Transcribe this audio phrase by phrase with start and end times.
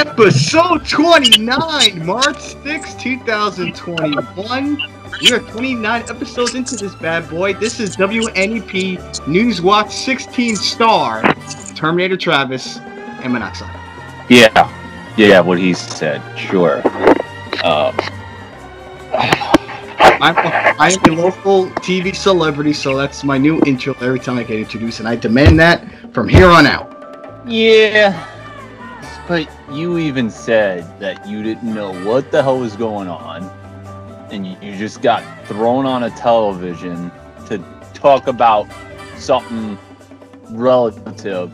[0.00, 4.82] Episode 29, March 6, 2021.
[5.20, 7.52] We are 29 episodes into this bad boy.
[7.52, 11.22] This is WNEP Newswatch 16 star
[11.74, 13.78] Terminator Travis and Monoxide.
[14.30, 14.72] Yeah,
[15.18, 16.22] yeah, what he said.
[16.34, 16.78] Sure.
[17.62, 17.94] Um,
[19.12, 24.44] I'm, I am a local TV celebrity, so that's my new intro every time I
[24.44, 26.88] get introduced, and I demand that from here on out.
[27.46, 28.29] yeah,
[29.28, 33.42] but you even said that you didn't know what the hell was going on,
[34.32, 37.10] and you, just got thrown on a television
[37.46, 37.58] to
[37.94, 38.66] talk about
[39.16, 39.78] something
[40.50, 41.52] relative.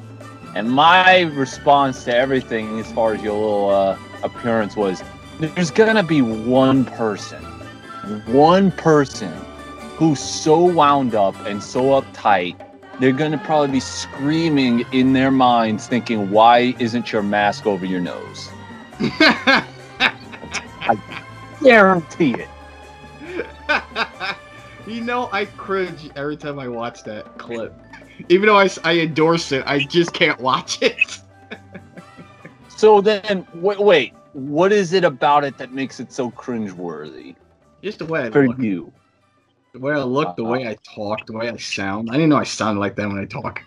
[0.55, 5.03] And my response to everything, as far as your little uh, appearance, was
[5.39, 7.42] there's gonna be one person,
[8.27, 9.33] one person
[9.97, 12.56] who's so wound up and so uptight,
[13.00, 18.00] they're gonna probably be screaming in their minds, thinking, "Why isn't your mask over your
[18.00, 18.50] nose?"
[19.00, 20.98] I
[21.62, 22.48] guarantee it.
[24.86, 27.75] you know, I cringe every time I watch that clip.
[28.28, 31.19] Even though I, I endorse it, I just can't watch it.
[32.69, 37.34] So then, wait, wait, what is it about it that makes it so cringeworthy
[37.83, 38.92] Just the way I for look, you?
[39.77, 42.08] The way I look, the way I talk, the way I sound.
[42.10, 43.62] I didn't know I sounded like that when I talk.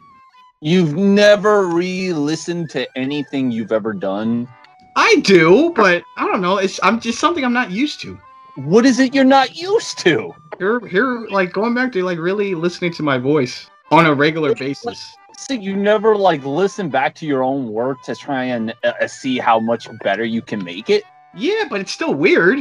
[0.60, 4.48] You've never re-listened to anything you've ever done.
[4.96, 6.58] I do, but I don't know.
[6.58, 8.20] It's I'm just something I'm not used to.
[8.56, 10.34] What is it you're not used to?
[10.58, 14.56] Here, here, like going back to like really listening to my voice on a regular
[14.56, 15.16] basis.
[15.38, 19.38] So you never like listen back to your own work to try and uh, see
[19.38, 21.04] how much better you can make it.
[21.36, 22.60] Yeah, but it's still weird.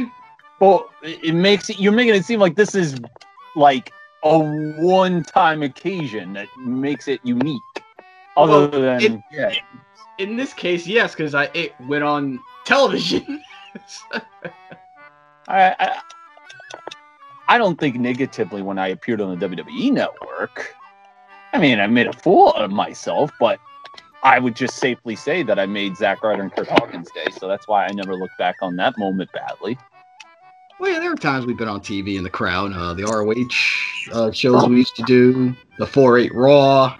[0.61, 1.79] Well, it it makes it.
[1.79, 2.99] You're making it seem like this is
[3.55, 3.91] like
[4.23, 7.61] a one-time occasion that makes it unique.
[8.37, 9.53] Other Well, than it- yeah,
[10.17, 13.41] In this case, yes, because I it went on television.
[15.47, 16.01] I, I
[17.47, 20.75] I don't think negatively when I appeared on the WWE network.
[21.53, 23.59] I mean, I made a fool of myself, but
[24.21, 27.47] I would just safely say that I made Zack Ryder and Kurt Hawkins day, so
[27.47, 29.77] that's why I never look back on that moment badly.
[30.79, 32.73] Well, yeah, there were times we've been on TV in the crowd.
[32.73, 36.97] Uh, the ROH uh, shows we used to do, the 4-8 Raw.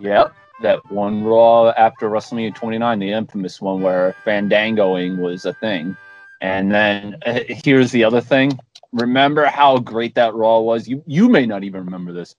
[0.00, 5.96] Yep, that one Raw after WrestleMania 29, the infamous one where fandangoing was a thing.
[6.40, 8.58] And then uh, here's the other thing.
[8.92, 10.88] Remember how great that Raw was?
[10.88, 12.34] You you may not even remember this,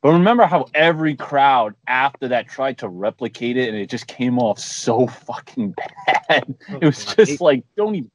[0.00, 4.38] but remember how every crowd after that tried to replicate it, and it just came
[4.38, 5.74] off so fucking
[6.28, 6.54] bad.
[6.68, 8.10] It was just like, don't even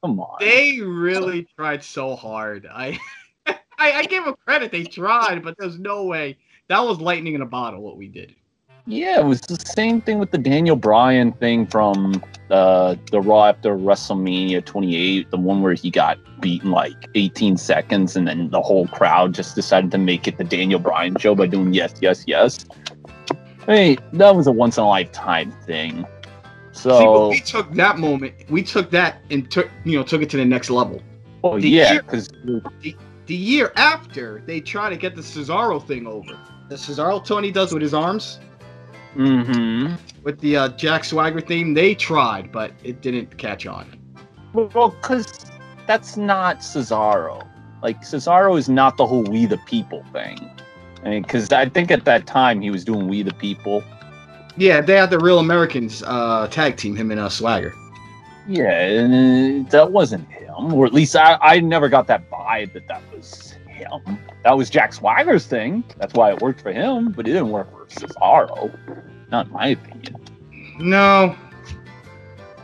[0.00, 0.36] Come on.
[0.40, 2.66] They really tried so hard.
[2.70, 2.98] I,
[3.46, 4.72] I, I give them credit.
[4.72, 6.36] They tried, but there's no way.
[6.68, 7.82] That was lightning in a bottle.
[7.82, 8.34] What we did.
[8.86, 13.44] Yeah, it was the same thing with the Daniel Bryan thing from uh, the Raw
[13.44, 18.62] after WrestleMania 28, the one where he got beaten like 18 seconds, and then the
[18.62, 22.24] whole crowd just decided to make it the Daniel Bryan show by doing yes, yes,
[22.26, 22.64] yes.
[23.66, 26.06] I mean, that was a once in a lifetime thing.
[26.82, 28.34] See, but So, we took that moment.
[28.48, 31.02] We took that and took you know took it to the next level.
[31.42, 32.28] well, the yeah, because
[32.80, 36.38] The year after, they try to get the Cesaro thing over.
[36.68, 38.38] The Cesaro Tony does with his arms.
[39.16, 39.94] Mm-hmm.
[40.22, 41.74] with the uh, Jack Swagger theme.
[41.74, 43.86] They tried, but it didn't catch on.
[44.52, 45.46] well, because
[45.86, 47.46] that's not Cesaro.
[47.82, 50.38] Like Cesaro is not the whole "We the People" thing.
[51.04, 53.82] I mean, because I think at that time he was doing "We the People."
[54.58, 57.72] Yeah, they had the Real Americans uh, tag team him and uh, Swagger.
[58.48, 62.72] Yeah, and uh, that wasn't him, or at least I, I never got that vibe
[62.72, 64.18] that that was him.
[64.42, 65.84] That was Jack Swagger's thing.
[65.98, 68.76] That's why it worked for him, but it didn't work for Cesaro.
[69.30, 70.16] Not in my opinion.
[70.78, 71.36] No,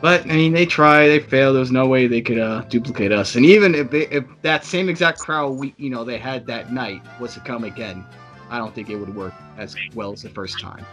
[0.00, 1.54] but I mean they tried, they failed.
[1.54, 3.36] There was no way they could uh, duplicate us.
[3.36, 6.72] And even if they, if that same exact crowd we you know they had that
[6.72, 8.04] night was to come again,
[8.50, 10.84] I don't think it would work as well as the first time.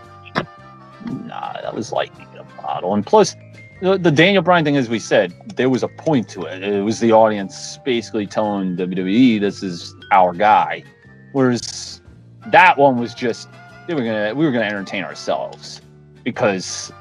[1.06, 2.94] Nah, that was lightning in a bottle.
[2.94, 3.36] And plus,
[3.82, 6.64] the, the Daniel Bryan thing, as we said, there was a point to it.
[6.64, 10.84] It was the audience basically telling WWE, "This is our guy,"
[11.32, 12.02] whereas
[12.48, 13.50] that one was just
[13.88, 15.82] they were gonna we were gonna entertain ourselves
[16.24, 16.92] because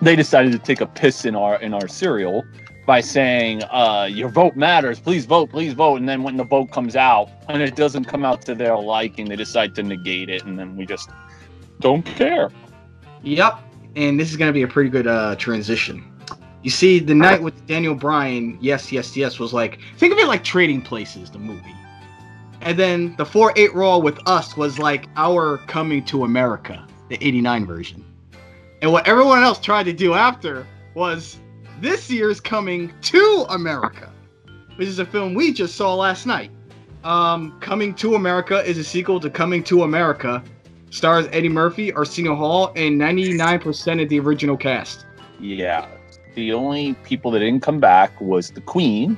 [0.00, 2.44] they decided to take a piss in our in our cereal
[2.86, 4.98] by saying, uh, "Your vote matters.
[4.98, 5.50] Please vote.
[5.50, 8.54] Please vote." And then when the vote comes out and it doesn't come out to
[8.54, 11.10] their liking, they decide to negate it, and then we just
[11.80, 12.50] don't care.
[13.22, 13.58] Yep,
[13.96, 16.04] and this is going to be a pretty good uh, transition.
[16.62, 20.26] You see, the night with Daniel Bryan, yes, yes, yes, was like think of it
[20.26, 21.74] like Trading Places, the movie,
[22.60, 27.16] and then the four eight Raw with us was like our Coming to America, the
[27.24, 28.04] '89 version.
[28.82, 31.38] And what everyone else tried to do after was
[31.80, 34.12] this year's Coming to America,
[34.76, 36.50] which is a film we just saw last night.
[37.04, 40.42] Um, Coming to America is a sequel to Coming to America,
[40.90, 45.06] stars Eddie Murphy, Arsenio Hall, and 99% of the original cast.
[45.40, 45.88] Yeah.
[46.34, 49.16] The only people that didn't come back was the Queen,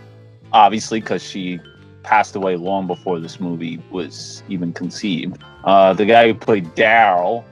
[0.53, 1.61] obviously, because she
[2.03, 5.43] passed away long before this movie was even conceived.
[5.65, 7.45] Uh, the guy who played Daryl,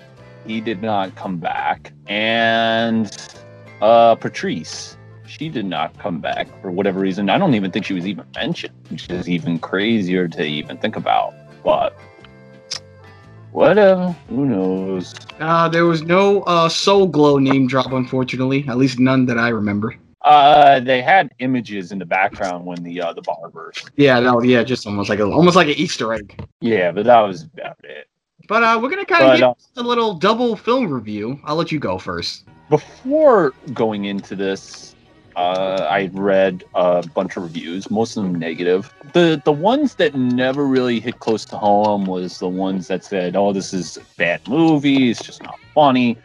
[0.47, 1.93] he did not come back.
[2.07, 3.17] And
[3.81, 4.97] uh, Patrice,
[5.27, 7.31] she did not come back for whatever reason.
[7.31, 10.97] I don't even think she was even mentioned, which is even crazier to even think
[10.97, 11.35] about.
[11.63, 11.97] But
[13.53, 15.15] whatever, who knows?
[15.39, 18.65] Uh, there was no uh, Soul Glo name drop, unfortunately.
[18.69, 19.97] At least none that I remember.
[20.23, 23.85] Uh, they had images in the background when the uh, the barbers.
[23.97, 26.45] Yeah, no, yeah, just almost like a, almost like an Easter egg.
[26.61, 28.07] Yeah, but that was about it.
[28.47, 31.41] But uh, we're gonna kind of get uh, a little double film review.
[31.45, 32.45] I'll let you go first.
[32.69, 34.90] Before going into this,
[35.41, 38.93] uh, I read a bunch of reviews, most of them negative.
[39.15, 43.37] The the ones that never really hit close to home was the ones that said,
[43.37, 45.11] "Oh, this is a bad movie.
[45.11, 46.19] It's just not funny."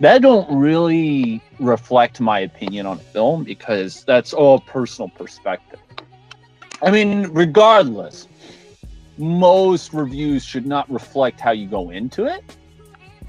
[0.00, 5.80] That don't really reflect my opinion on a film because that's all personal perspective.
[6.82, 8.28] I mean, regardless,
[9.16, 12.44] most reviews should not reflect how you go into it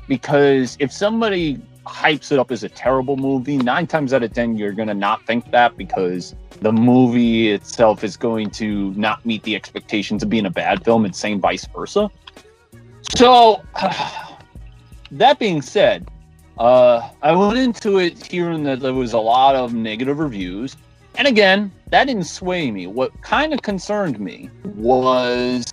[0.09, 4.57] because if somebody hypes it up as a terrible movie, nine times out of ten,
[4.57, 9.43] you're going to not think that because the movie itself is going to not meet
[9.43, 12.09] the expectations of being a bad film, and same vice versa.
[13.15, 13.63] So,
[15.11, 16.09] that being said,
[16.57, 20.75] uh, I went into it hearing that there was a lot of negative reviews.
[21.15, 22.87] And again, that didn't sway me.
[22.87, 25.65] What kind of concerned me was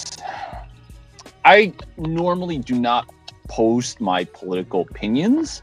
[1.45, 3.11] I normally do not
[3.49, 5.63] post my political opinions,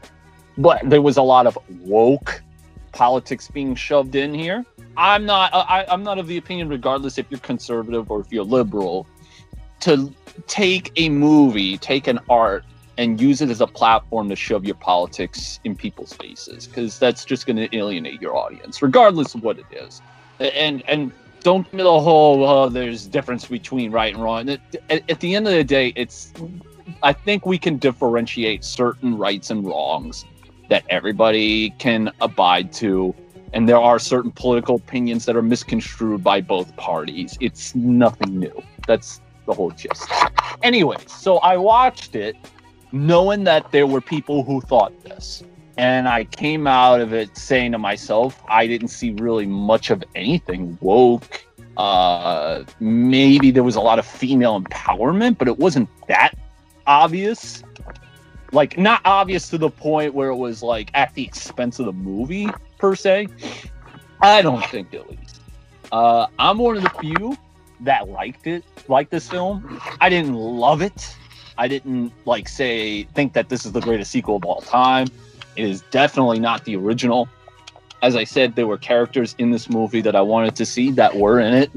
[0.62, 2.42] but there was a lot of woke
[2.92, 4.64] politics being shoved in here.
[4.96, 8.32] I'm not uh, I, I'm not of the opinion, regardless if you're conservative or if
[8.32, 9.06] you're liberal,
[9.80, 10.12] to
[10.46, 12.64] take a movie, take an art,
[12.98, 17.24] and use it as a platform to shove your politics in people's faces, because that's
[17.24, 20.00] just going to alienate your audience, regardless of what it is.
[20.38, 24.48] And and don't me the whole oh, there's difference between right and wrong.
[24.48, 24.60] At,
[24.90, 26.32] at the end of the day, it's
[27.02, 30.24] I think we can differentiate certain rights and wrongs
[30.72, 33.14] that everybody can abide to.
[33.52, 37.36] And there are certain political opinions that are misconstrued by both parties.
[37.42, 38.62] It's nothing new.
[38.86, 40.10] That's the whole gist.
[40.62, 42.36] Anyway, so I watched it
[42.90, 45.44] knowing that there were people who thought this.
[45.76, 50.02] And I came out of it saying to myself, I didn't see really much of
[50.14, 51.44] anything woke.
[51.76, 56.32] Uh, maybe there was a lot of female empowerment, but it wasn't that
[56.86, 57.62] obvious.
[58.52, 61.92] Like, not obvious to the point where it was like at the expense of the
[61.92, 63.28] movie, per se.
[64.20, 65.40] I don't think, at least.
[65.90, 67.36] Uh, I'm one of the few
[67.80, 69.80] that liked it, liked this film.
[70.00, 71.16] I didn't love it.
[71.58, 75.08] I didn't like say think that this is the greatest sequel of all time.
[75.56, 77.28] It is definitely not the original.
[78.02, 81.14] As I said, there were characters in this movie that I wanted to see that
[81.14, 81.70] were in it,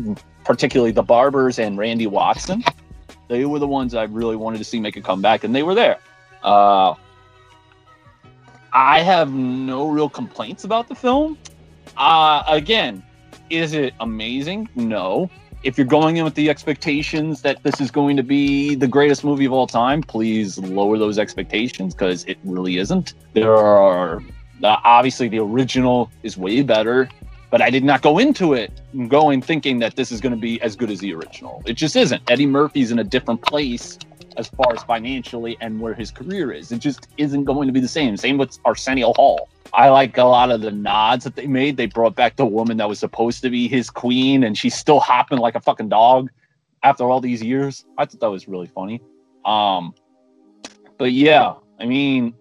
[0.44, 2.64] particularly the Barbers and Randy Watson.
[3.28, 5.76] They were the ones I really wanted to see make a comeback, and they were
[5.76, 6.00] there.
[6.46, 6.94] Uh,
[8.72, 11.40] I have no real complaints about the film.
[11.98, 13.04] Uh, again,
[13.50, 14.70] is it amazing?
[14.76, 15.30] No.
[15.64, 19.24] If you're going in with the expectations that this is going to be the greatest
[19.24, 23.16] movie of all time, please lower those expectations because it really isn't.
[23.34, 24.18] There are
[24.64, 27.10] uh, obviously the original is way better,
[27.50, 28.72] but I did not go into it
[29.08, 31.64] going thinking that this is going to be as good as the original.
[31.66, 32.22] It just isn't.
[32.30, 33.98] Eddie Murphy's in a different place
[34.38, 36.72] as far as financially and where his career is.
[36.72, 38.18] It just isn't going to be the same.
[38.18, 39.50] Same with Arsenio Hall.
[39.74, 41.78] I like a lot of the nods that they made.
[41.78, 45.00] They brought back the woman that was supposed to be his queen, and she's still
[45.00, 46.30] hopping like a fucking dog
[46.84, 47.86] after all these years.
[47.98, 49.02] I thought that was really funny.
[49.44, 49.94] Um,
[50.98, 52.34] but yeah, I mean,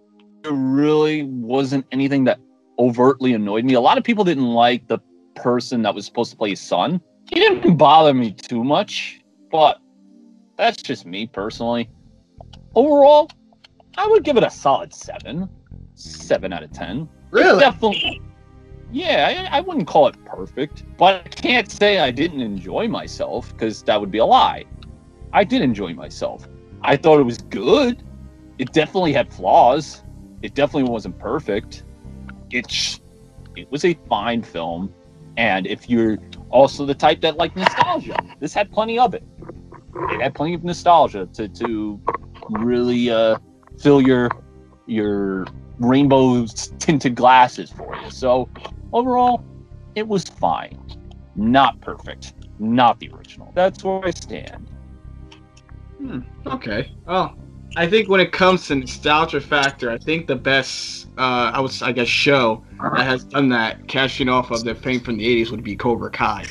[0.43, 2.39] there really wasn't anything that
[2.79, 3.73] overtly annoyed me.
[3.73, 4.99] A lot of people didn't like the
[5.35, 7.01] person that was supposed to play his son.
[7.29, 9.21] He didn't bother me too much,
[9.51, 9.79] but
[10.57, 11.89] that's just me personally.
[12.75, 13.29] Overall,
[13.97, 15.49] I would give it a solid seven.
[15.95, 17.09] Seven out of ten.
[17.31, 17.59] Really?
[17.59, 18.21] Definitely.
[18.91, 23.51] Yeah, I, I wouldn't call it perfect, but I can't say I didn't enjoy myself
[23.51, 24.65] because that would be a lie.
[25.33, 26.47] I did enjoy myself.
[26.81, 28.03] I thought it was good.
[28.57, 30.03] It definitely had flaws.
[30.41, 31.83] It definitely wasn't perfect.
[32.51, 32.99] It sh-
[33.55, 34.93] it was a fine film,
[35.37, 36.17] and if you're
[36.49, 39.23] also the type that like nostalgia, this had plenty of it.
[39.95, 42.01] It had plenty of nostalgia to to
[42.49, 43.37] really uh,
[43.79, 44.29] fill your
[44.85, 45.45] your
[45.79, 46.45] rainbow
[46.79, 48.09] tinted glasses for you.
[48.11, 48.49] So
[48.93, 49.43] overall,
[49.95, 50.79] it was fine.
[51.35, 52.33] Not perfect.
[52.59, 53.51] Not the original.
[53.55, 54.69] That's where I stand.
[55.97, 56.91] Hmm, okay.
[57.07, 57.33] Oh,
[57.75, 61.81] I think when it comes to nostalgia factor, I think the best, uh, I was,
[61.81, 65.51] I guess, show that has done that, cashing off of their fame from the '80s,
[65.51, 66.45] would be Cobra Kai.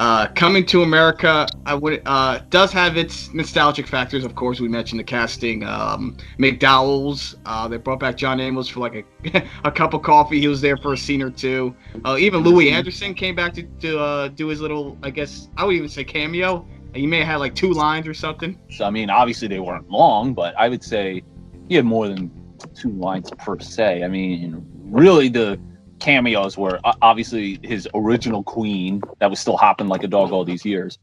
[0.00, 4.24] Uh, coming to America, I would uh, does have its nostalgic factors.
[4.24, 5.62] Of course, we mentioned the casting.
[5.62, 7.36] Um, McDowell's.
[7.44, 9.04] Uh, they brought back John Amos for like
[9.34, 10.40] a, a cup of coffee.
[10.40, 11.76] He was there for a scene or two.
[12.02, 15.66] Uh, even Louie Anderson came back to, to uh, do his little, I guess, I
[15.66, 16.66] would even say cameo.
[16.94, 18.58] He may have had like two lines or something.
[18.70, 21.22] So I mean, obviously they weren't long, but I would say
[21.68, 22.30] he had more than
[22.74, 24.02] two lines per se.
[24.02, 25.60] I mean, really the
[26.00, 30.64] cameos were obviously his original queen that was still hopping like a dog all these
[30.64, 30.98] years.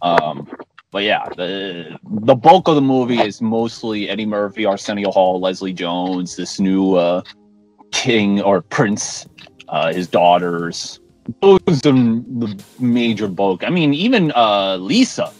[0.00, 0.48] Um,
[0.90, 5.72] but yeah, the the bulk of the movie is mostly Eddie Murphy, Arsenio Hall, Leslie
[5.72, 7.22] Jones, this new uh,
[7.90, 9.26] king or prince,
[9.68, 11.00] uh, his daughters.
[11.42, 13.64] Those are the major bulk.
[13.64, 15.32] I mean, even uh, Lisa.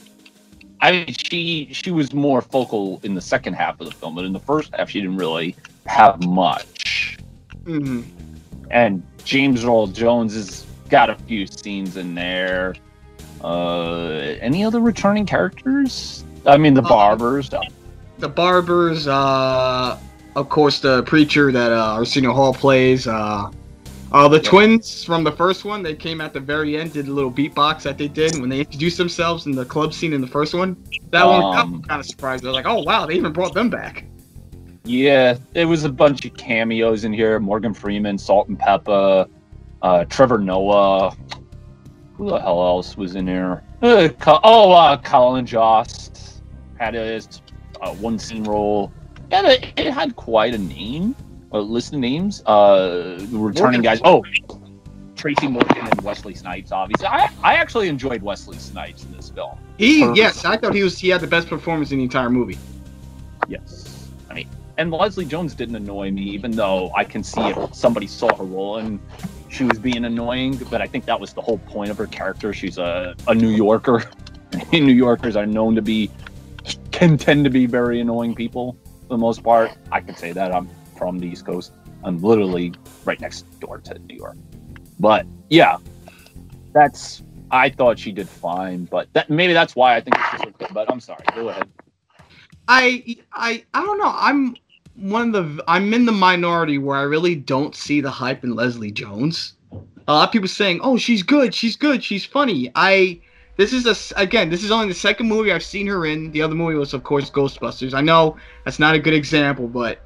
[0.81, 4.25] I mean, she she was more focal in the second half of the film, but
[4.25, 7.19] in the first half, she didn't really have much.
[7.65, 8.28] Mm-hmm.
[8.71, 12.75] And James Earl Jones has got a few scenes in there.
[13.43, 14.09] Uh,
[14.41, 16.25] any other returning characters?
[16.47, 17.51] I mean, the Uh, barbers.
[18.19, 19.97] The barbers, uh,
[20.35, 23.07] of course, the preacher that uh, Arsenio Hall plays.
[23.07, 23.51] Uh,
[24.11, 27.13] uh, the twins from the first one, they came at the very end, did a
[27.13, 30.27] little beatbox that they did when they introduced themselves in the club scene in the
[30.27, 30.77] first one.
[31.11, 32.45] That one Um, kind of surprised.
[32.45, 34.05] I was like, oh wow, they even brought them back.
[34.89, 37.39] Yeah, there was a bunch of cameos in here.
[37.39, 39.29] Morgan Freeman, Salt-N-Pepa,
[39.83, 41.15] uh, Trevor Noah.
[42.15, 43.63] Who the hell else was in here?
[43.83, 46.41] Uh, oh, uh, Colin Jost
[46.79, 47.21] had a
[47.83, 48.91] uh, one scene role.
[49.31, 51.15] Yeah, it, it had quite a name.
[51.53, 52.43] A list of names.
[52.47, 54.01] Uh, the returning Morgan guys.
[54.05, 54.25] Oh,
[55.17, 56.73] Tracy Morgan and Wesley Snipes.
[56.73, 59.59] Obviously, I I actually enjoyed Wesley Snipes in this film.
[59.77, 60.17] He, Perfect.
[60.17, 60.99] yes, I thought he was.
[60.99, 62.59] He had the best performance in the entire movie.
[63.49, 63.88] Yes.
[64.79, 68.45] And Leslie Jones didn't annoy me, even though I can see if somebody saw her
[68.45, 69.01] role and
[69.49, 70.57] she was being annoying.
[70.71, 72.53] But I think that was the whole point of her character.
[72.53, 74.09] She's a, a New Yorker.
[74.73, 76.13] New Yorkers are known to be,
[76.93, 79.73] can tend to be very annoying people for the most part.
[79.91, 80.55] I can say that.
[80.55, 81.73] I'm from the East Coast.
[82.05, 82.73] I'm literally
[83.05, 84.37] right next door to New York.
[85.01, 85.79] But yeah,
[86.73, 87.23] that's.
[87.51, 90.69] I thought she did fine, but that maybe that's why I think just so good.
[90.71, 91.25] But I'm sorry.
[91.35, 91.67] Go ahead.
[92.69, 94.13] I, I, I don't know.
[94.15, 94.55] I'm
[95.01, 95.65] one of the.
[95.67, 99.55] I'm in the minority where I really don't see the hype in Leslie Jones.
[100.07, 101.55] A lot of people saying, "Oh, she's good.
[101.55, 102.03] She's good.
[102.03, 103.21] She's funny." I.
[103.57, 104.51] This is a again.
[104.51, 106.31] This is only the second movie I've seen her in.
[106.31, 107.93] The other movie was, of course, Ghostbusters.
[107.93, 109.99] I know that's not a good example, but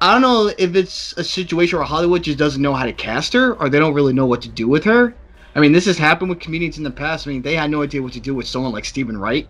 [0.00, 3.32] I don't know if it's a situation where Hollywood just doesn't know how to cast
[3.32, 5.14] her, or they don't really know what to do with her.
[5.54, 7.26] I mean, this has happened with comedians in the past.
[7.26, 9.48] I mean, they had no idea what to do with someone like Steven Wright.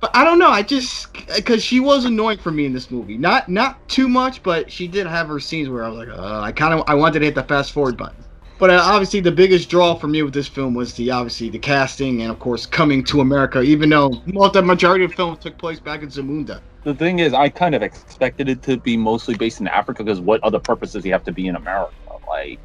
[0.00, 0.50] But I don't know.
[0.50, 3.16] I just because she was annoying for me in this movie.
[3.16, 6.40] Not not too much, but she did have her scenes where I was like, uh,
[6.40, 8.24] I kind of I wanted to hit the fast forward button.
[8.58, 11.58] But uh, obviously, the biggest draw for me with this film was the obviously the
[11.58, 13.60] casting and of course coming to America.
[13.60, 14.10] Even though
[14.52, 16.60] the majority of the film took place back in Zamunda.
[16.84, 20.20] The thing is, I kind of expected it to be mostly based in Africa because
[20.20, 21.92] what other purpose does he have to be in America?
[22.28, 22.58] Like,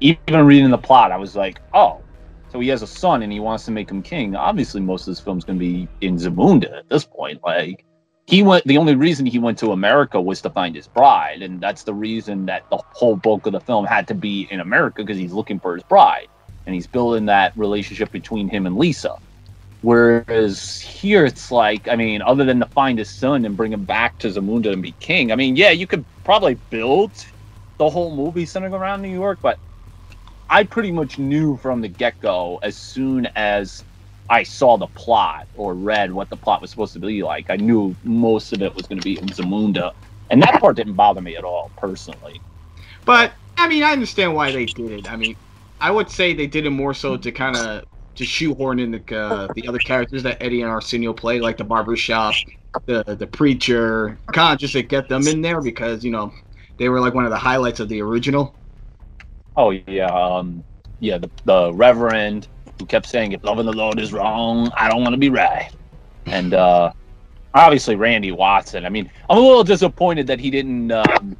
[0.00, 2.00] even reading the plot, I was like, oh,
[2.54, 4.36] so he has a son and he wants to make him king.
[4.36, 7.42] Obviously, most of this film's going to be in Zamunda at this point.
[7.42, 7.84] Like,
[8.28, 11.42] he went, the only reason he went to America was to find his bride.
[11.42, 14.60] And that's the reason that the whole bulk of the film had to be in
[14.60, 16.28] America because he's looking for his bride.
[16.64, 19.16] And he's building that relationship between him and Lisa.
[19.80, 23.84] Whereas here, it's like, I mean, other than to find his son and bring him
[23.84, 27.10] back to Zamunda and be king, I mean, yeah, you could probably build
[27.78, 29.58] the whole movie centering around New York, but
[30.48, 33.84] I pretty much knew from the get go as soon as
[34.28, 37.56] I saw the plot or read what the plot was supposed to be like, I
[37.56, 39.92] knew most of it was going to be in Zamunda.
[40.30, 42.40] And that part didn't bother me at all, personally.
[43.04, 45.10] But I mean, I understand why they did it.
[45.10, 45.36] I mean,
[45.80, 47.84] I would say they did it more so to kind of
[48.16, 51.64] to shoehorn in the uh, the other characters that Eddie and Arsenio play, like the
[51.64, 52.34] barbershop,
[52.86, 56.32] the the preacher, kind of just to get them in there because you know
[56.78, 58.56] they were like one of the highlights of the original.
[59.56, 60.06] Oh, yeah.
[60.06, 60.64] Um,
[61.00, 65.02] yeah, the, the Reverend who kept saying, if loving the Lord is wrong, I don't
[65.02, 65.70] want to be right.
[66.26, 66.92] And uh,
[67.54, 68.84] obviously, Randy Watson.
[68.84, 70.90] I mean, I'm a little disappointed that he didn't.
[70.90, 71.36] Um,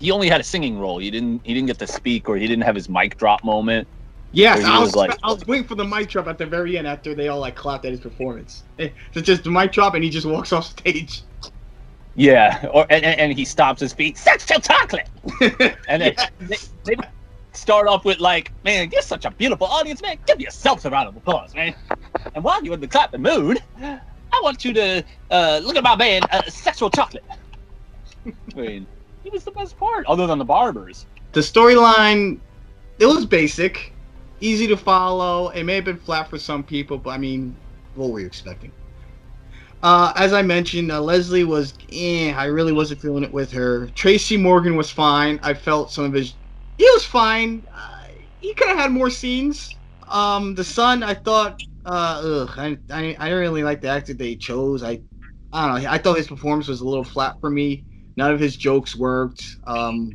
[0.00, 0.98] he only had a singing role.
[0.98, 1.42] He didn't.
[1.44, 3.86] He didn't get to speak, or he didn't have his mic drop moment.
[4.34, 6.78] Yes, I was was like- I was waiting for the mic drop at the very
[6.78, 8.62] end after they all like clapped at his performance.
[8.78, 11.20] Eh, It's just the mic drop and he just walks off stage.
[12.14, 14.16] Yeah, or and, and he stops his feet.
[14.16, 15.08] Sexual chocolate.
[15.88, 16.28] And then Yeah.
[16.40, 16.94] they, they
[17.52, 20.18] start off with like, "Man, you're such a beautiful audience, man.
[20.26, 21.74] Give yourself a round of applause, man."
[22.34, 25.96] And while you're in the clapping mood, I want you to uh, look at my
[25.96, 27.24] man, uh, Sexual Chocolate.
[28.26, 28.88] I mean,
[29.22, 31.06] he was the best part, other than the barbers.
[31.32, 32.40] the storyline
[32.98, 33.96] it was basic
[34.40, 37.60] easy to follow it may have been flat for some people but i mean
[37.94, 38.72] what were you expecting
[39.82, 43.88] uh, as i mentioned uh, leslie was eh, i really wasn't feeling it with her
[43.90, 46.36] tracy morgan was fine i felt some of his
[46.78, 48.04] he was fine uh,
[48.40, 49.74] he could have had more scenes
[50.08, 54.14] um, the son i thought uh, ugh, I, I, I didn't really like the actor
[54.14, 55.00] they chose i
[55.52, 57.84] i don't know i thought his performance was a little flat for me
[58.16, 60.12] none of his jokes worked um,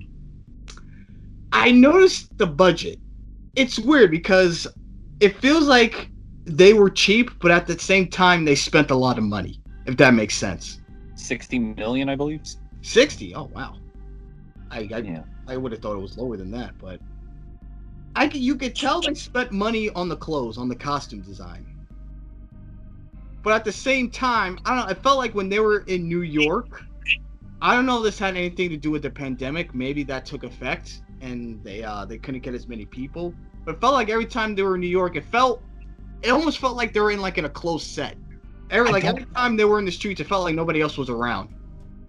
[1.51, 2.99] I noticed the budget.
[3.55, 4.67] It's weird because
[5.19, 6.11] it feels like
[6.45, 9.59] they were cheap, but at the same time they spent a lot of money.
[9.85, 10.79] If that makes sense.
[11.15, 12.41] Sixty million, I believe.
[12.81, 13.33] Sixty.
[13.33, 13.75] Oh wow.
[14.69, 15.23] I I, Yeah.
[15.47, 16.99] I would have thought it was lower than that, but
[18.15, 21.65] I could, you could tell they spent money on the clothes, on the costume design.
[23.43, 24.91] But at the same time, I don't know.
[24.91, 26.83] I felt like when they were in New York,
[27.61, 29.73] I don't know if this had anything to do with the pandemic.
[29.73, 33.33] Maybe that took effect, and they uh they couldn't get as many people.
[33.63, 35.63] But it felt like every time they were in New York, it felt
[36.23, 38.17] it almost felt like they were in like in a close set.
[38.69, 41.09] Every like every time they were in the streets, it felt like nobody else was
[41.09, 41.49] around.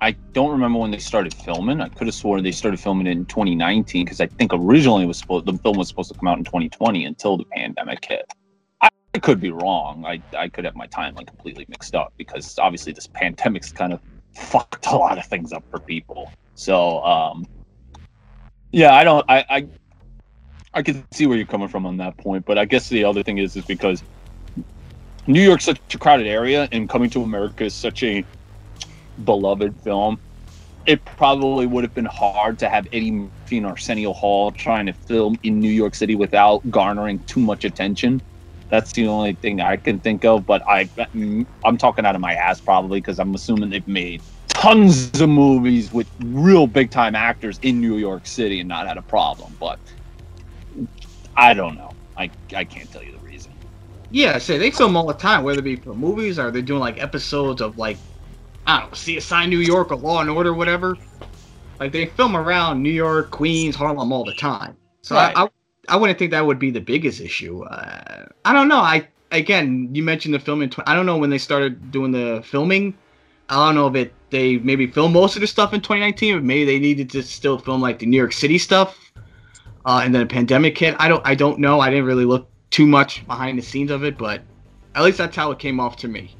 [0.00, 1.80] I don't remember when they started filming.
[1.80, 5.06] I could have sworn they started filming it in 2019 because I think originally it
[5.06, 8.32] was supposed the film was supposed to come out in 2020 until the pandemic hit.
[8.80, 10.04] I, I could be wrong.
[10.06, 14.00] I I could have my timeline completely mixed up because obviously this pandemic's kind of
[14.34, 16.32] fucked a lot of things up for people.
[16.54, 17.44] So um,
[18.72, 19.24] yeah, I don't.
[19.28, 19.68] I I
[20.74, 23.24] I can see where you're coming from on that point, but I guess the other
[23.24, 24.04] thing is is because
[25.26, 28.24] New York's such a crowded area, and coming to America is such a
[29.24, 30.20] beloved film.
[30.86, 34.94] It probably would have been hard to have Eddie Murphy and Arsenio Hall trying to
[34.94, 38.22] film in New York City without garnering too much attention.
[38.70, 40.46] That's the only thing I can think of.
[40.46, 40.90] But I,
[41.64, 45.92] I'm talking out of my ass probably because I'm assuming they've made tons of movies
[45.92, 49.56] with real big time actors in New York City and not had a problem.
[49.60, 49.80] But
[51.36, 51.96] I don't know.
[52.16, 53.54] I I can't tell you the reason.
[54.10, 56.80] Yeah, say they film all the time, whether it be for movies or they're doing
[56.80, 58.02] like episodes of like
[58.68, 60.96] I don't know, CSI New York or Law and Order, whatever.
[61.80, 64.76] Like they film around New York, Queens, Harlem all the time.
[65.02, 65.32] So Right.
[65.34, 65.48] I, I
[65.88, 67.62] I wouldn't think that would be the biggest issue.
[67.62, 68.80] Uh, I don't know.
[68.80, 70.68] I again, you mentioned the film in.
[70.68, 72.94] Tw- I don't know when they started doing the filming.
[73.48, 76.40] I don't know if it they maybe filmed most of the stuff in 2019, or
[76.42, 78.98] maybe they needed to still film like the New York City stuff.
[79.86, 80.94] Uh, and then a pandemic hit.
[80.98, 81.80] I don't I don't know.
[81.80, 84.42] I didn't really look too much behind the scenes of it, but
[84.94, 86.34] at least that's how it came off to me.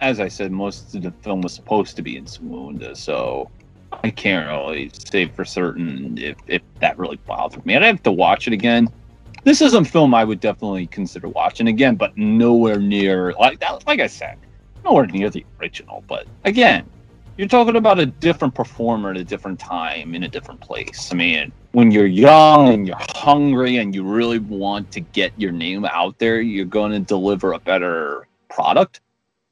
[0.00, 3.50] As I said, most of the film was supposed to be in Zamunda, so
[4.04, 7.74] I can't really say for certain if, if that really bothered me.
[7.74, 8.88] I'd have to watch it again.
[9.44, 13.86] This is a film I would definitely consider watching again, but nowhere near like that.
[13.86, 14.38] Like I said,
[14.84, 16.04] nowhere near the original.
[16.06, 16.88] But again,
[17.36, 21.10] you're talking about a different performer at a different time in a different place.
[21.12, 25.52] I mean, when you're young and you're hungry and you really want to get your
[25.52, 29.00] name out there, you're going to deliver a better product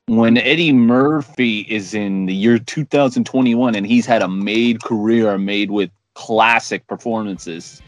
[0.08, 5.70] when Eddie Murphy is in the year 2021 and he's had a made career made
[5.70, 7.82] with classic performances,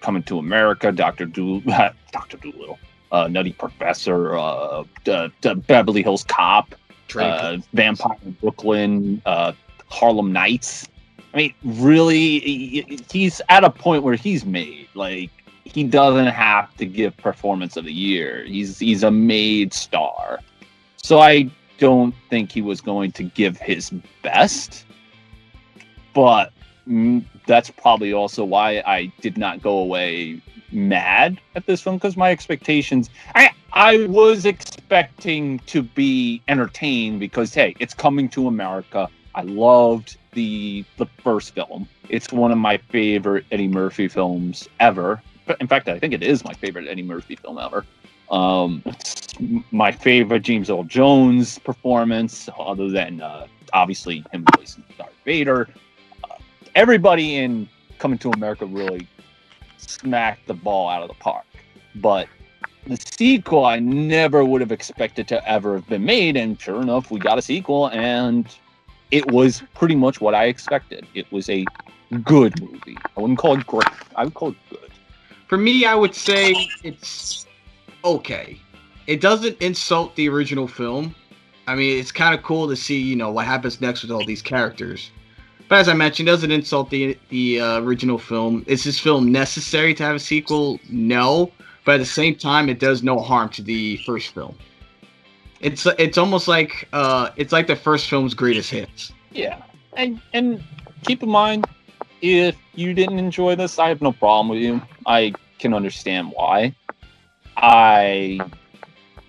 [0.00, 1.60] Coming to America, Doctor Do,
[2.12, 2.78] Doctor Dolittle,
[3.12, 6.74] uh, Nutty Professor, uh, uh, uh, Beverly Hills Cop,
[7.16, 9.52] uh, Vampire in Brooklyn, uh,
[9.88, 10.88] Harlem Nights.
[11.34, 15.30] I mean, really, he's at a point where he's made like
[15.64, 18.44] he doesn't have to give performance of the year.
[18.44, 20.40] He's he's a made star.
[21.06, 23.92] So I don't think he was going to give his
[24.22, 24.86] best.
[26.12, 26.52] But
[26.88, 30.42] mm, that's probably also why I did not go away
[30.72, 37.54] mad at this film because my expectations I I was expecting to be entertained because
[37.54, 39.08] hey, it's coming to America.
[39.36, 41.88] I loved the the first film.
[42.08, 45.22] It's one of my favorite Eddie Murphy films ever.
[45.60, 47.86] In fact, I think it is my favorite Eddie Murphy film ever.
[48.30, 48.82] Um,
[49.70, 55.68] my favorite James Earl Jones performance, other than uh, obviously him voicing Darth Vader.
[56.24, 56.36] Uh,
[56.74, 59.08] everybody in Coming to America really
[59.78, 61.44] smacked the ball out of the park.
[61.94, 62.28] But
[62.86, 67.10] the sequel, I never would have expected to ever have been made, and sure enough,
[67.10, 68.46] we got a sequel, and
[69.10, 71.06] it was pretty much what I expected.
[71.14, 71.64] It was a
[72.22, 72.98] good movie.
[73.16, 73.88] I wouldn't call it great.
[74.14, 74.90] I would call it good.
[75.48, 77.45] For me, I would say it's
[78.06, 78.60] okay.
[79.06, 81.14] It doesn't insult the original film.
[81.66, 84.24] I mean, it's kind of cool to see, you know, what happens next with all
[84.24, 85.10] these characters.
[85.68, 88.64] But as I mentioned, doesn't insult the the uh, original film.
[88.68, 90.78] Is this film necessary to have a sequel?
[90.88, 91.50] No,
[91.84, 94.56] but at the same time, it does no harm to the first film.
[95.60, 99.12] It's it's almost like uh, it's like the first film's greatest hits.
[99.32, 99.60] Yeah,
[99.94, 100.62] and and
[101.02, 101.66] keep in mind,
[102.22, 104.80] if you didn't enjoy this, I have no problem with you.
[105.04, 106.76] I can understand why.
[107.56, 108.40] I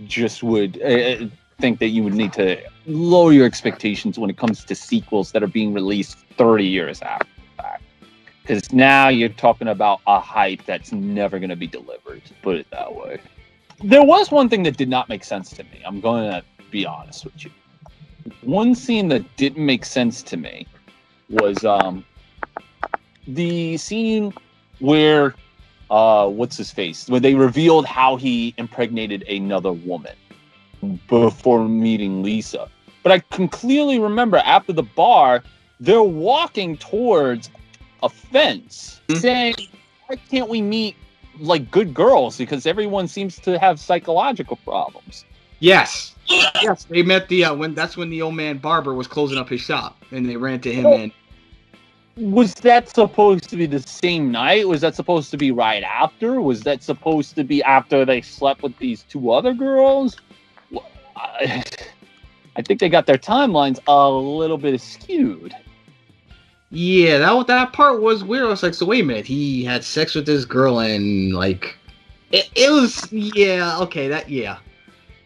[0.06, 1.28] just would uh,
[1.60, 5.44] think that you would need to lower your expectations when it comes to sequels that
[5.44, 7.82] are being released 30 years after that.
[8.42, 12.56] Because now you're talking about a hype that's never going to be delivered, to put
[12.56, 13.20] it that way.
[13.84, 15.82] There was one thing that did not make sense to me.
[15.86, 17.52] I'm going to be honest with you.
[18.42, 20.68] One scene that didn't make sense to me
[21.30, 22.06] was um,
[23.28, 24.34] the scene
[24.80, 25.36] where
[25.90, 30.16] uh, what's his face where they revealed how he impregnated another woman
[31.08, 32.70] before meeting Lisa.
[33.04, 35.44] But I can clearly remember after the bar,
[35.80, 37.50] they're walking towards
[38.04, 39.22] a fence Mhm.
[39.22, 39.56] saying,
[40.08, 40.96] Why can't we meet
[41.40, 42.38] like good girls?
[42.38, 45.26] Because everyone seems to have psychological problems.
[45.60, 46.16] Yes,
[46.62, 49.50] yes, they met the uh, when that's when the old man barber was closing up
[49.50, 51.12] his shop, and they ran to him and
[52.18, 54.68] Was that supposed to be the same night?
[54.68, 56.42] Was that supposed to be right after?
[56.42, 60.18] Was that supposed to be after they slept with these two other girls?
[61.16, 61.64] I,
[62.66, 65.56] think they got their timelines a little bit skewed.
[66.70, 68.46] Yeah, that that part was weird.
[68.46, 71.78] I was like, so wait a minute, he had sex with this girl and like,
[72.32, 74.58] it, it was yeah okay that yeah,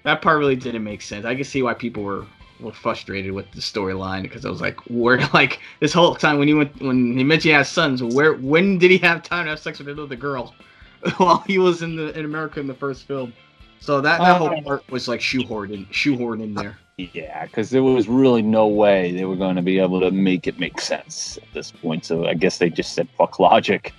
[0.03, 1.25] that part really didn't make sense.
[1.25, 2.25] I can see why people were
[2.61, 6.47] were frustrated with the storyline because I was like, where like this whole time when
[6.47, 9.51] he went when he mentioned he has sons, where when did he have time to
[9.51, 10.55] have sex with another girl
[11.17, 13.33] while he was in the in America in the first film?
[13.79, 14.61] So that that whole Uh.
[14.61, 16.77] part was like shoehorned in shoehorned in there.
[16.97, 20.45] Yeah, because there was really no way they were going to be able to make
[20.45, 22.05] it make sense at this point.
[22.05, 23.93] So I guess they just said fuck logic.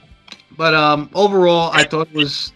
[0.57, 2.53] But um, overall, I thought it was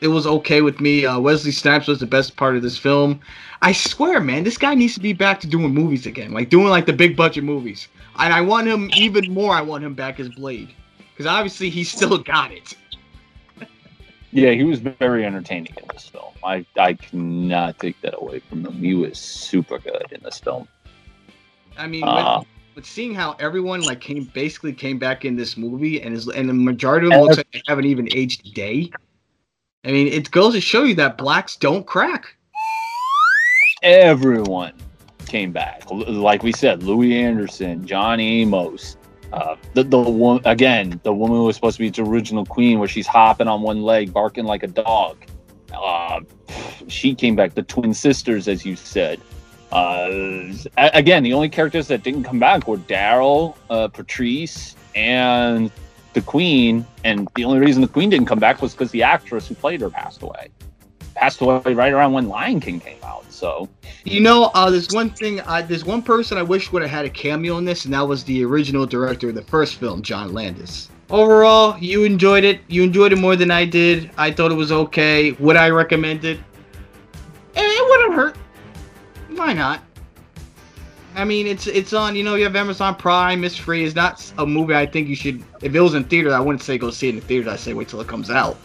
[0.00, 1.04] it was okay with me.
[1.04, 3.20] Uh, Wesley Snipes was the best part of this film.
[3.60, 6.68] I swear, man, this guy needs to be back to doing movies again, like doing
[6.68, 7.88] like the big budget movies.
[8.18, 9.54] And I want him even more.
[9.54, 10.74] I want him back as Blade,
[11.12, 12.74] because obviously he still got it.
[14.30, 16.34] Yeah, he was very entertaining in this film.
[16.44, 18.74] I, I cannot take that away from him.
[18.74, 20.68] He was super good in this film.
[21.78, 25.56] I mean, Uh, with, with seeing how everyone like came basically came back in this
[25.56, 28.50] movie, and is and the majority of them looks like they haven't even aged a
[28.50, 28.90] day.
[29.84, 32.36] I mean, it goes to show you that blacks don't crack.
[33.82, 34.72] Everyone
[35.26, 35.84] came back.
[35.90, 38.96] Like we said, Louie Anderson, John Amos,
[39.32, 42.78] uh, the the one again, the woman who was supposed to be its original queen,
[42.78, 45.16] where she's hopping on one leg, barking like a dog.
[45.72, 46.20] Uh,
[46.88, 47.54] she came back.
[47.54, 49.20] The twin sisters, as you said.
[49.70, 50.08] Uh,
[50.78, 55.70] again, the only characters that didn't come back were Daryl, uh, Patrice, and
[56.14, 56.86] the Queen.
[57.04, 59.82] And the only reason the Queen didn't come back was because the actress who played
[59.82, 60.48] her passed away.
[61.18, 63.24] Passed away right around when Lion King came out.
[63.30, 63.68] So
[64.04, 65.40] You know, uh, there's one thing.
[65.40, 68.06] Uh, there's one person I wish would have had a cameo in this, and that
[68.06, 70.90] was the original director of the first film, John Landis.
[71.10, 72.60] Overall, you enjoyed it.
[72.68, 74.10] You enjoyed it more than I did.
[74.18, 75.32] I thought it was okay.
[75.32, 76.38] Would I recommend it?
[77.56, 78.36] Eh, It wouldn't hurt.
[79.36, 79.80] Why not?
[81.16, 82.14] I mean, it's it's on.
[82.14, 83.42] You know, you have Amazon Prime.
[83.42, 83.84] It's free.
[83.84, 84.74] It's not a movie.
[84.74, 85.42] I think you should.
[85.62, 87.50] If it was in theater, I wouldn't say go see it in the theater.
[87.50, 88.56] I say wait till it comes out.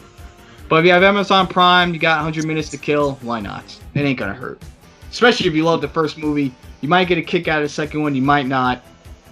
[0.73, 3.13] But if you have Amazon Prime, you got 100 minutes to kill.
[3.21, 3.63] Why not?
[3.93, 4.59] It ain't gonna hurt.
[5.11, 7.69] Especially if you love the first movie, you might get a kick out of the
[7.69, 8.15] second one.
[8.15, 8.81] You might not.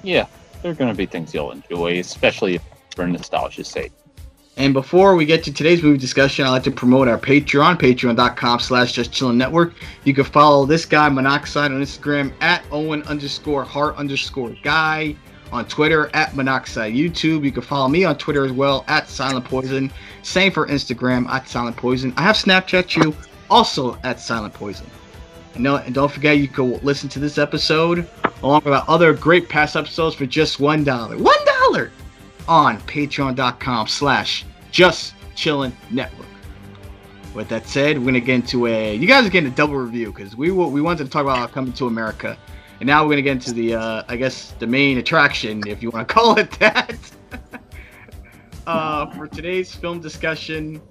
[0.03, 0.27] yeah,
[0.61, 2.59] there are to be things you'll enjoy, especially
[2.95, 3.91] for nostalgia's sake.
[4.55, 8.59] And before we get to today's movie discussion, I'd like to promote our Patreon, patreon.com
[8.59, 9.73] slash just chillin' network.
[10.03, 15.15] You can follow this guy, Monoxide, on Instagram at Owen underscore heart underscore guy.
[15.51, 17.43] On Twitter at Monoxide YouTube.
[17.43, 19.91] You can follow me on Twitter as well at Silent Poison.
[20.23, 22.13] Same for Instagram at Silent Poison.
[22.15, 23.13] I have Snapchat too,
[23.49, 24.87] also at Silent Poison.
[25.55, 28.07] And, no, and don't forget you can listen to this episode
[28.43, 31.17] along with our other great past episodes for just one dollar.
[31.17, 31.91] One dollar
[32.47, 36.27] on patreon.com slash just chillin network
[37.33, 40.11] with that said we're gonna get into a you guys are getting a double review
[40.11, 42.37] because we we wanted to talk about coming to america
[42.81, 45.91] and now we're gonna get into the uh i guess the main attraction if you
[45.91, 46.97] want to call it that
[48.67, 50.81] uh for today's film discussion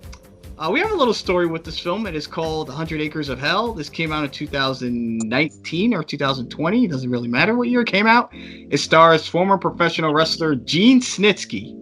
[0.57, 2.07] uh, we have a little story with this film.
[2.07, 3.73] It is called 100 Acres of Hell.
[3.73, 6.85] This came out in 2019 or 2020.
[6.85, 8.29] It doesn't really matter what year it came out.
[8.35, 11.75] It stars former professional wrestler Gene Snitsky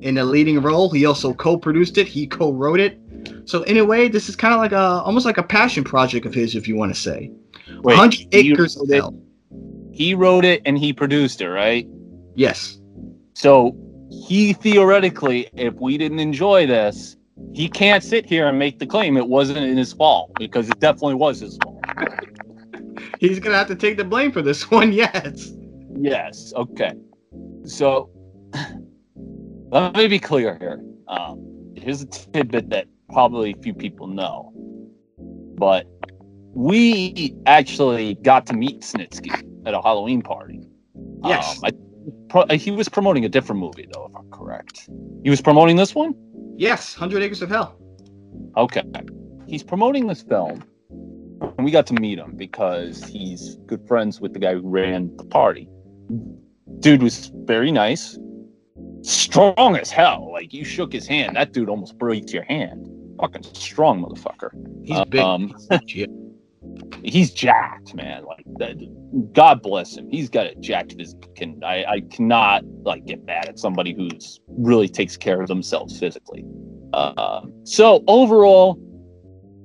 [0.00, 0.88] in a leading role.
[0.88, 2.08] He also co-produced it.
[2.08, 2.98] He co-wrote it.
[3.44, 6.24] So in a way, this is kind of like a almost like a passion project
[6.24, 7.30] of his, if you want to say.
[7.82, 9.14] Wait, 100 he Acres of Hell.
[9.96, 11.88] He wrote it and he produced it, right?
[12.34, 12.78] Yes.
[13.32, 13.74] So
[14.10, 17.16] he theoretically, if we didn't enjoy this,
[17.54, 20.80] he can't sit here and make the claim it wasn't in his fault because it
[20.80, 21.82] definitely was his fault.
[23.20, 24.92] He's gonna have to take the blame for this one.
[24.92, 25.52] Yes.
[25.98, 26.52] Yes.
[26.54, 26.92] Okay.
[27.64, 28.10] So
[29.70, 30.78] let me be clear here.
[31.08, 34.52] Um, here's a tidbit that probably few people know,
[35.56, 35.86] but
[36.52, 40.66] we actually got to meet Snitsky at a Halloween party.
[41.24, 41.58] Yes.
[41.58, 41.72] Um, I,
[42.28, 44.88] pro, he was promoting a different movie, though, if I'm correct.
[45.22, 46.14] He was promoting this one.
[46.56, 46.94] Yes.
[46.94, 47.76] Hundred Acres of Hell.
[48.56, 48.84] Okay.
[49.46, 50.64] He's promoting this film,
[51.40, 55.14] and we got to meet him because he's good friends with the guy who ran
[55.16, 55.68] the party.
[56.80, 58.18] Dude was very nice,
[59.02, 60.32] strong as hell.
[60.32, 62.88] Like you shook his hand, that dude almost breaks your hand.
[63.20, 64.50] Fucking strong motherfucker.
[64.84, 65.20] He's big.
[65.20, 65.54] Um.
[67.02, 68.24] he's jacked, man.
[68.24, 68.76] Like that.
[69.32, 70.08] God bless him.
[70.10, 74.40] He's got a jacked physique, and I, I cannot like get mad at somebody who's
[74.48, 76.44] really takes care of themselves physically.
[76.92, 78.78] Uh, so overall,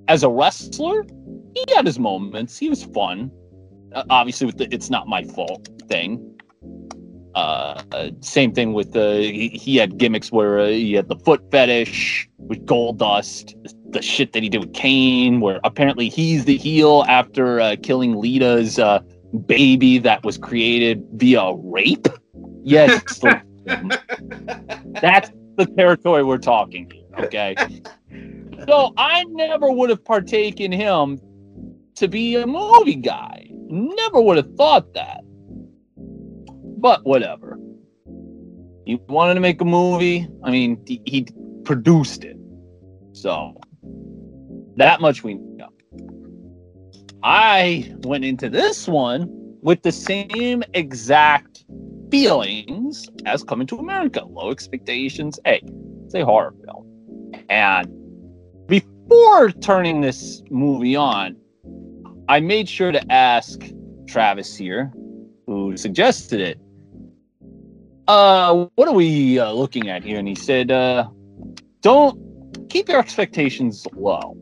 [0.08, 1.06] as a wrestler,
[1.54, 2.58] he had his moments.
[2.58, 3.32] He was fun.
[3.94, 6.28] Uh, obviously, with the "it's not my fault" thing.
[7.34, 11.16] Uh, uh, same thing with the he, he had gimmicks where uh, he had the
[11.16, 13.56] foot fetish with gold dust
[13.99, 18.80] shit that he did with Kane, where apparently he's the heel after uh, killing Lita's
[18.80, 18.99] uh,
[19.45, 22.08] baby that was created via rape.
[22.63, 23.19] Yes,
[25.01, 27.25] that's the territory we're talking here.
[27.25, 27.56] Okay,
[28.67, 31.19] so I never would have partaken him
[31.95, 33.47] to be a movie guy.
[33.51, 35.21] Never would have thought that.
[36.77, 37.60] But whatever.
[38.86, 40.27] He wanted to make a movie.
[40.43, 41.27] I mean, he, he
[41.63, 42.38] produced it.
[43.13, 43.56] So
[44.78, 45.70] that much we know.
[47.24, 49.28] I went into this one
[49.62, 51.64] with the same exact
[52.10, 54.26] feelings as Coming to America.
[54.26, 55.40] Low expectations.
[55.46, 55.62] Hey,
[56.06, 56.88] it's a horror film.
[57.50, 57.88] And
[58.68, 61.36] before turning this movie on,
[62.28, 63.62] I made sure to ask
[64.08, 64.92] Travis here,
[65.46, 66.60] who suggested it,
[68.08, 70.18] uh, what are we uh, looking at here?
[70.18, 71.08] And he said, uh,
[71.82, 74.36] don't keep your expectations low.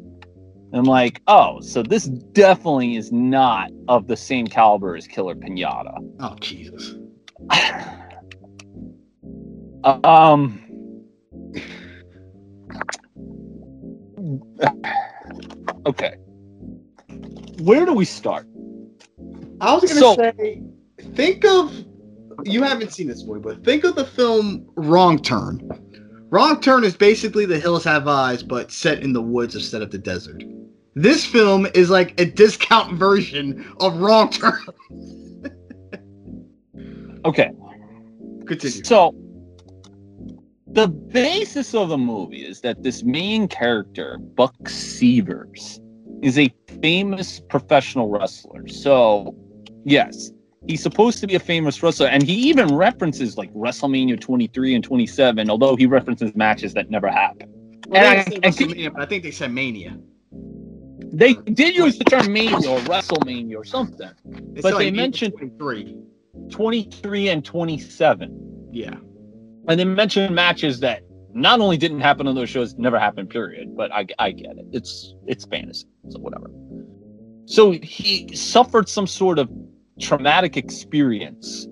[0.72, 5.96] I'm like, oh, so this definitely is not of the same caliber as Killer Pinata.
[6.20, 6.96] Oh Jesus.
[10.04, 10.62] um.
[15.86, 16.16] Okay.
[17.62, 18.48] Where do we start?
[19.62, 20.62] I was gonna So- say,
[21.16, 21.74] think of
[22.46, 25.60] you haven't seen this movie, but think of the film Wrong Turn.
[26.30, 29.92] Wrong Turn is basically The Hills Have Eyes, but set in the woods instead of
[29.92, 30.44] the desert.
[30.96, 34.60] This film is like a discount version of Wrong Turn.
[37.26, 37.52] Okay.
[38.48, 38.84] Continue.
[38.86, 39.14] So,
[40.68, 45.82] the basis of the movie is that this main character, Buck Severs,
[46.22, 48.68] is a famous professional wrestler.
[48.70, 49.36] So,
[49.84, 50.32] yes,
[50.68, 54.84] he's supposed to be a famous wrestler, and he even references like WrestleMania 23 and
[54.84, 57.54] 27, although he references matches that never happened.
[57.88, 59.98] Well, and I- they said I WrestleMania, but I think they said Mania.
[61.12, 64.10] They did use the term Mania or WrestleMania or something.
[64.54, 65.96] They But they mentioned- 23.
[66.50, 68.70] 23 and 27.
[68.72, 68.96] Yeah.
[69.68, 73.30] and they mentioned matches that not only didn't happen on those shows, never happened.
[73.30, 73.76] Period.
[73.76, 74.66] But I, I get it.
[74.72, 76.50] It's it's fantasy, so whatever.
[77.46, 79.50] So he suffered some sort of
[80.00, 81.68] traumatic experience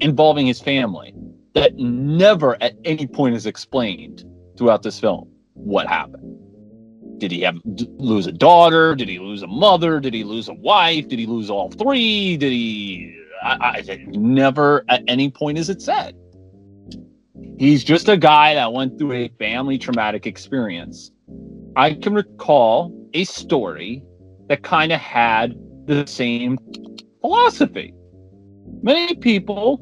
[0.00, 1.14] involving his family
[1.54, 4.24] that never at any point is explained
[4.56, 5.28] throughout this film.
[5.54, 6.38] What happened?
[7.22, 8.96] Did he have lose a daughter?
[8.96, 10.00] Did he lose a mother?
[10.00, 11.06] Did he lose a wife?
[11.06, 12.36] Did he lose all three?
[12.36, 13.16] Did he?
[13.44, 16.16] I, I never at any point is it said.
[17.60, 21.12] He's just a guy that went through a family traumatic experience.
[21.76, 24.02] I can recall a story
[24.48, 25.54] that kind of had
[25.86, 26.58] the same
[27.20, 27.94] philosophy.
[28.82, 29.78] Many people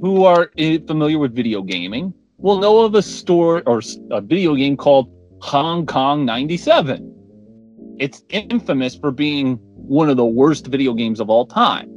[0.00, 4.54] who are eh, familiar with video gaming will know of a story or a video
[4.54, 5.10] game called
[5.44, 7.96] Hong Kong 97.
[7.98, 11.90] It's infamous for being one of the worst video games of all time.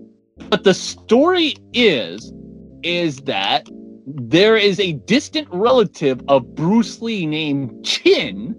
[0.50, 2.34] But the story is
[2.84, 3.66] is that
[4.06, 8.54] there is a distant relative of Bruce Lee named Chin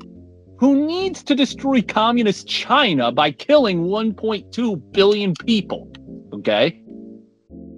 [0.58, 5.92] who needs to destroy communist China by killing 1.2 billion people.
[6.32, 6.82] Okay?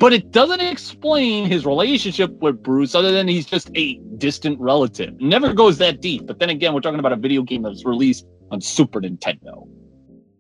[0.01, 5.21] But it doesn't explain his relationship with Bruce other than he's just a distant relative.
[5.21, 6.27] Never goes that deep.
[6.27, 9.69] But then again, we're talking about a video game that was released on Super Nintendo.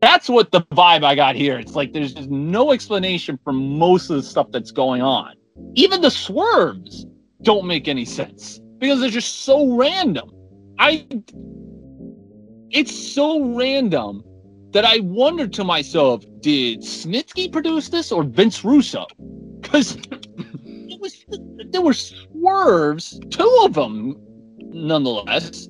[0.00, 1.58] That's what the vibe I got here.
[1.58, 5.34] It's like there's just no explanation for most of the stuff that's going on.
[5.74, 7.04] Even the swerves
[7.42, 10.30] don't make any sense because they're just so random.
[10.78, 11.06] I
[12.70, 14.24] it's so random
[14.70, 19.06] that I wondered to myself, did Snitsky produce this or Vince Russo?
[19.60, 21.24] Because it was
[21.70, 24.16] there were swerves, two of them,
[24.58, 25.68] nonetheless.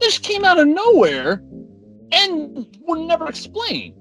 [0.00, 1.42] This came out of nowhere
[2.12, 3.94] and were never explained.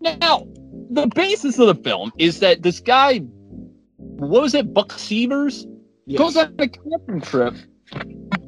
[0.00, 0.46] Now,
[0.90, 3.18] the basis of the film is that this guy,
[3.98, 5.66] what was it, Buck Severs,
[6.06, 6.18] Yes.
[6.18, 7.54] goes on a camping trip,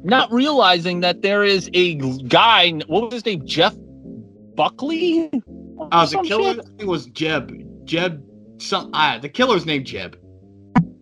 [0.03, 1.93] not realizing that there is a
[2.27, 2.71] guy.
[2.87, 3.45] What was his name?
[3.45, 3.75] Jeff
[4.55, 5.29] Buckley.
[5.91, 6.65] Uh, the Some killer shit?
[6.79, 7.51] name was Jeb.
[7.85, 8.23] Jeb.
[8.61, 8.91] Some.
[8.93, 10.17] Ah, the killer's name Jeb.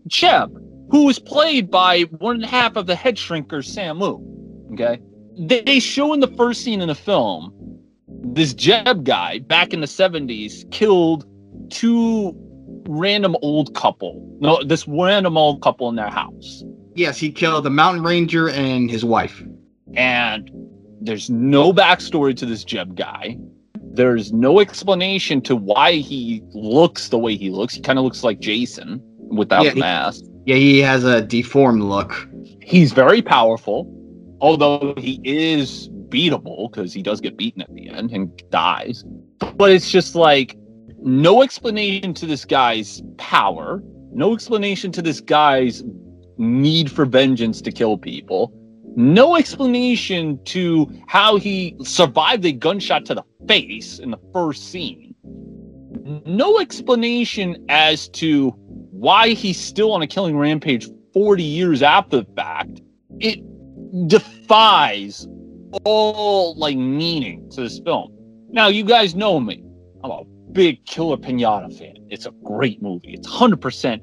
[0.08, 0.52] Jeb,
[0.90, 4.24] who was played by one half of the head shrinker Samu.
[4.74, 5.00] Okay,
[5.38, 7.54] they, they show in the first scene in the film
[8.08, 11.26] this Jeb guy back in the seventies killed
[11.70, 12.34] two
[12.88, 14.26] random old couple.
[14.40, 16.64] No, this random old couple in their house.
[16.96, 19.44] Yes, he killed the mountain ranger and his wife.
[19.96, 20.50] and
[21.02, 23.38] there's no backstory to this Jeb guy.
[24.00, 27.74] There's no explanation to why he looks the way he looks.
[27.74, 30.24] He kind of looks like Jason without Yeah, the he- mask.
[30.46, 32.30] Yeah, he has a deformed look.
[32.64, 33.94] He's very powerful,
[34.40, 39.04] although he is beatable because he does get beaten at the end and dies.
[39.58, 40.56] But it's just like
[41.02, 43.84] no explanation to this guy's power,
[44.14, 45.84] no explanation to this guy's
[46.38, 48.54] need for vengeance to kill people,
[48.96, 55.16] no explanation to how he survived a gunshot to the face in the first scene,
[56.26, 58.50] no explanation as to
[58.92, 62.82] why he's still on a killing rampage 40 years after the fact.
[63.20, 63.40] It
[64.08, 65.28] defies
[65.84, 68.12] all like meaning to this film.
[68.50, 69.64] Now, you guys know me.
[70.04, 71.96] I'm a big Killer Pinata fan.
[72.10, 73.14] It's a great movie.
[73.14, 74.02] It's 100%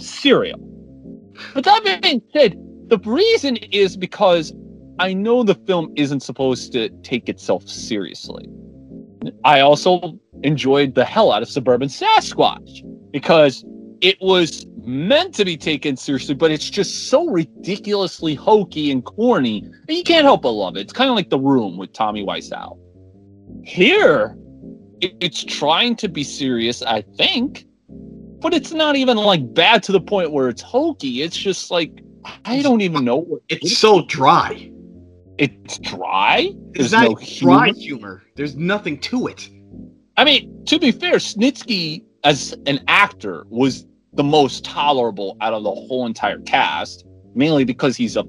[0.00, 0.58] serial.
[1.54, 2.56] But that being said,
[2.88, 4.52] the reason is because
[4.98, 8.48] I know the film isn't supposed to take itself seriously.
[9.44, 13.64] I also enjoyed the hell out of Suburban Sasquatch because
[14.00, 19.58] it was meant to be taken seriously, but it's just so ridiculously hokey and corny,
[19.88, 20.80] and you can't help but love it.
[20.80, 22.78] It's kind of like The Room with Tommy Wiseau.
[23.64, 24.36] Here,
[25.00, 27.66] it's trying to be serious, I think,
[28.40, 31.22] but it's not even like bad to the point where it's hokey.
[31.22, 32.02] It's just like
[32.44, 33.16] I don't even know.
[33.16, 34.70] What, It's so dry.
[35.38, 36.52] it's dry.
[36.74, 37.72] It's There's not no dry humor.
[37.74, 38.22] humor.
[38.36, 39.48] There's nothing to it.
[40.16, 45.62] I mean, to be fair, Snitsky as an actor was the most tolerable out of
[45.62, 48.24] the whole entire cast, mainly because he's a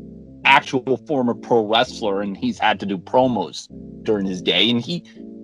[0.45, 3.67] actual former pro wrestler and he's had to do promos
[4.03, 5.03] during his day, and he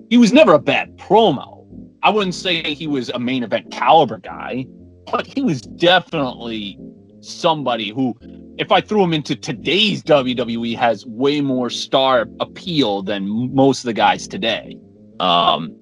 [0.10, 1.66] he was never a bad promo.
[2.04, 4.68] I wouldn't say he was a main event caliber guy,
[5.12, 6.78] but he was definitely
[7.22, 8.16] somebody who,
[8.58, 13.86] if I threw him into today's WWE, has way more star appeal than most of
[13.86, 14.78] the guys today.
[15.20, 15.76] Um,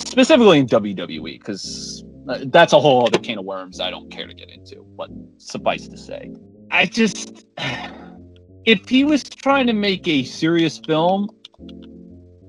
[0.00, 2.04] specifically in WWE, because
[2.46, 4.84] that's a whole other can of worms I don't care to get into.
[4.96, 6.32] But suffice to say,
[6.70, 7.46] I just,
[8.64, 11.30] if he was trying to make a serious film,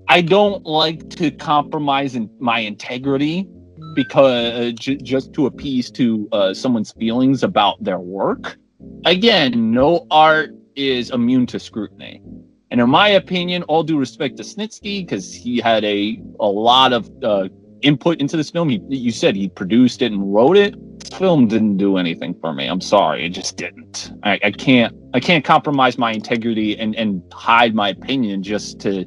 [0.08, 3.48] I don't like to compromise in my integrity
[3.96, 8.58] because uh, j- just to appease to uh, someone's feelings about their work.
[9.06, 12.22] Again, no art is immune to scrutiny.
[12.72, 16.94] And in my opinion, all due respect to Snitsky, because he had a a lot
[16.94, 17.50] of uh,
[17.82, 18.70] input into this film.
[18.70, 20.76] He, you said he produced it and wrote it.
[21.00, 22.68] This film didn't do anything for me.
[22.68, 24.12] I'm sorry, it just didn't.
[24.24, 29.06] I, I can't I can't compromise my integrity and and hide my opinion just to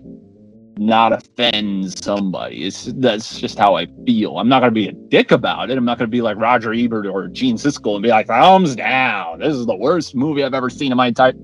[0.79, 2.65] not offend somebody.
[2.65, 4.39] It's that's just how I feel.
[4.39, 5.79] I'm not gonna be a dick about it.
[5.79, 9.41] I'm not gonna be like Roger Ebert or Gene Siskel and be like, thumbs down.
[9.41, 11.35] This is the worst movie I've ever seen in my entire.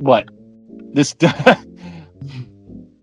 [0.00, 0.28] But
[0.92, 1.14] this,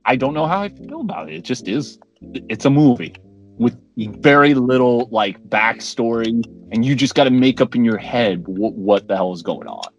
[0.05, 1.35] I don't know how I feel about it.
[1.35, 1.99] It just is.
[2.21, 3.15] It's a movie
[3.57, 3.77] with
[4.21, 8.73] very little like backstory, and you just got to make up in your head what,
[8.73, 9.91] what the hell is going on.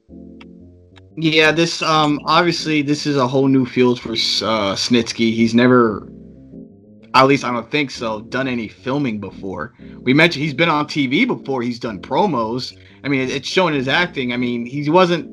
[1.16, 5.32] Yeah, this um obviously this is a whole new field for uh, Snitsky.
[5.32, 6.06] He's never,
[7.14, 9.72] at least I don't think so, done any filming before.
[10.00, 11.62] We mentioned he's been on TV before.
[11.62, 12.76] He's done promos.
[13.02, 14.32] I mean, it's showing his acting.
[14.32, 15.32] I mean, he wasn't.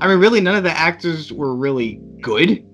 [0.00, 2.66] I mean, really, none of the actors were really good.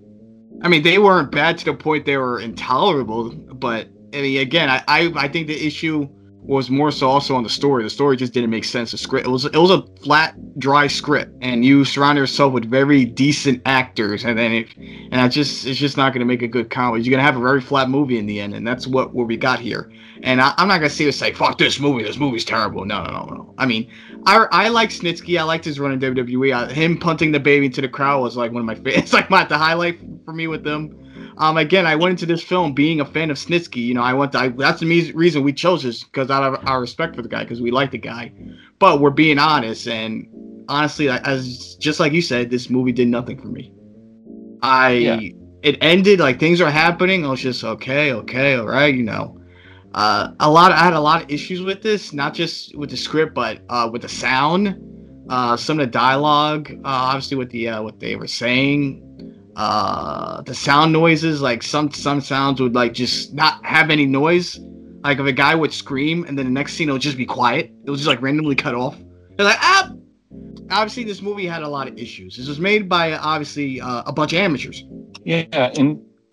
[0.63, 3.31] I mean, they weren't bad to the point they were intolerable.
[3.31, 6.09] But I mean, again, I I, I think the issue
[6.47, 7.83] was more so also on the story.
[7.83, 8.93] The story just didn't make sense.
[8.93, 12.71] The script it was it was a flat, dry script, and you surround yourself with
[12.71, 16.43] very decent actors, and then it and I just it's just not going to make
[16.43, 17.03] a good comedy.
[17.03, 19.27] You're going to have a very flat movie in the end, and that's what what
[19.27, 19.91] we got here.
[20.23, 22.05] And I, am not going to say say fuck this movie.
[22.05, 22.85] This movie's terrible.
[22.85, 23.55] No, no, no, no.
[23.59, 23.91] I mean,
[24.27, 25.39] I I like Snitsky.
[25.39, 26.55] I liked his run in WWE.
[26.55, 28.91] I, him punting the baby into the crowd was like one of my.
[28.97, 31.06] It's like my the highlight for me with them.
[31.39, 33.76] Um, again, I went into this film being a fan of Snitsky.
[33.76, 34.32] You know, I went.
[34.32, 37.28] To, I, that's the reason we chose this because out of our respect for the
[37.28, 38.32] guy, because we like the guy.
[38.78, 40.26] But we're being honest, and
[40.68, 43.72] honestly, as just like you said, this movie did nothing for me.
[44.62, 45.20] I yeah.
[45.62, 47.26] it ended like things are happening.
[47.26, 49.41] I was just okay, okay, all right, you know.
[49.95, 50.72] Uh, a lot.
[50.72, 53.89] I had a lot of issues with this, not just with the script, but uh,
[53.91, 54.76] with the sound,
[55.30, 59.03] uh, some of the dialogue, uh, obviously with the uh, what they were saying,
[59.57, 64.61] uh the sound noises like some some sounds would like just not have any noise.
[65.03, 67.27] Like if a guy would scream and then the next scene it would just be
[67.27, 68.97] quiet it was just like randomly cut off.
[69.37, 69.93] They're like ah!
[70.71, 72.37] Obviously this movie had a lot of issues.
[72.37, 74.85] This was made by obviously uh, a bunch of amateurs.
[75.25, 76.01] Yeah and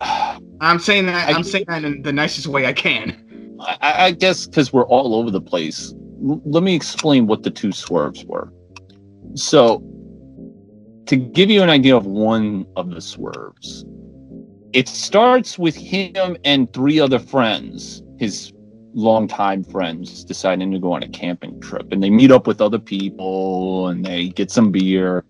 [0.60, 3.24] i'm saying that I, am saying that in the nicest way i can.
[3.60, 5.92] I, I guess because we're all over the place.
[6.28, 8.52] L- let me explain what the two swerves were.
[9.34, 9.82] So
[11.06, 13.84] to give you an idea of one of the swerves,
[14.72, 18.52] it starts with him and three other friends, his
[18.94, 21.92] longtime friends, deciding to go on a camping trip.
[21.92, 25.24] And they meet up with other people and they get some beer.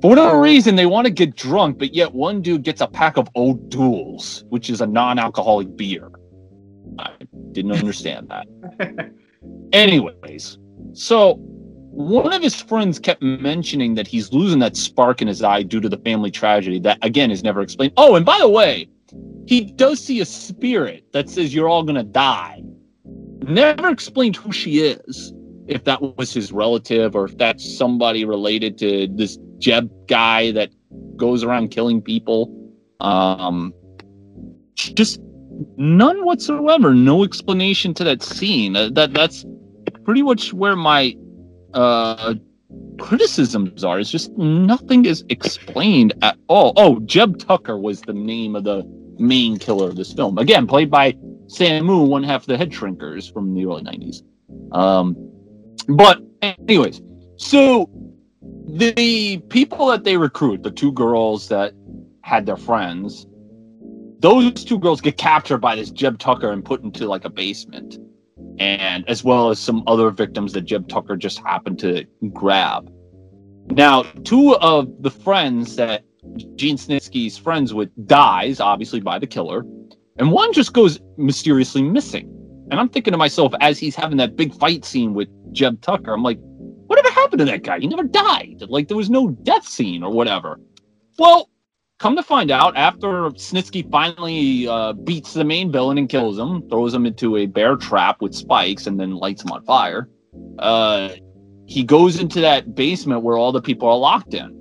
[0.00, 3.16] For whatever reason, they want to get drunk, but yet one dude gets a pack
[3.16, 6.10] of O'Doul's, which is a non alcoholic beer.
[6.98, 7.10] I
[7.52, 9.10] didn't understand that.
[9.72, 10.58] Anyways,
[10.92, 11.40] so
[11.98, 15.80] one of his friends kept mentioning that he's losing that spark in his eye due
[15.80, 17.92] to the family tragedy that again is never explained.
[17.96, 18.88] Oh, and by the way,
[19.46, 22.62] he does see a spirit that says you're all gonna die.
[23.42, 25.32] Never explained who she is,
[25.66, 30.70] if that was his relative or if that's somebody related to this Jeb guy that
[31.16, 32.54] goes around killing people.
[33.00, 33.74] Um,
[34.74, 35.20] just
[35.76, 36.94] none whatsoever.
[36.94, 38.74] No explanation to that scene.
[38.74, 39.44] That that's
[40.04, 41.16] pretty much where my
[41.74, 42.34] uh,
[42.98, 43.98] criticisms are.
[43.98, 46.72] It's just nothing is explained at all.
[46.76, 48.84] Oh, Jeb Tucker was the name of the
[49.18, 50.38] main killer of this film.
[50.38, 51.12] Again, played by
[51.46, 54.22] Samu, one half of the head shrinkers from the early 90s.
[54.72, 55.16] Um,
[55.88, 57.00] but, anyways,
[57.36, 57.88] so
[58.66, 61.72] the people that they recruit, the two girls that
[62.22, 63.26] had their friends,
[64.20, 67.98] those two girls get captured by this Jeb Tucker and put into like a basement
[68.58, 72.92] and as well as some other victims that Jeb Tucker just happened to grab.
[73.70, 76.04] Now, two of the friends that
[76.56, 79.64] Gene Snitsky's friends with dies, obviously by the killer,
[80.18, 82.34] and one just goes mysteriously missing.
[82.70, 86.12] And I'm thinking to myself, as he's having that big fight scene with Jeb Tucker,
[86.12, 86.38] I'm like,
[86.86, 87.78] whatever happened to that guy?
[87.78, 88.62] He never died.
[88.68, 90.60] Like there was no death scene or whatever.
[91.18, 91.50] Well,
[91.98, 96.68] come to find out, after Snitsky finally uh, beats the main villain and kills him,
[96.68, 100.08] throws him into a bear trap with spikes, and then lights him on fire,
[100.58, 101.10] uh,
[101.66, 104.54] he goes into that basement where all the people are locked in.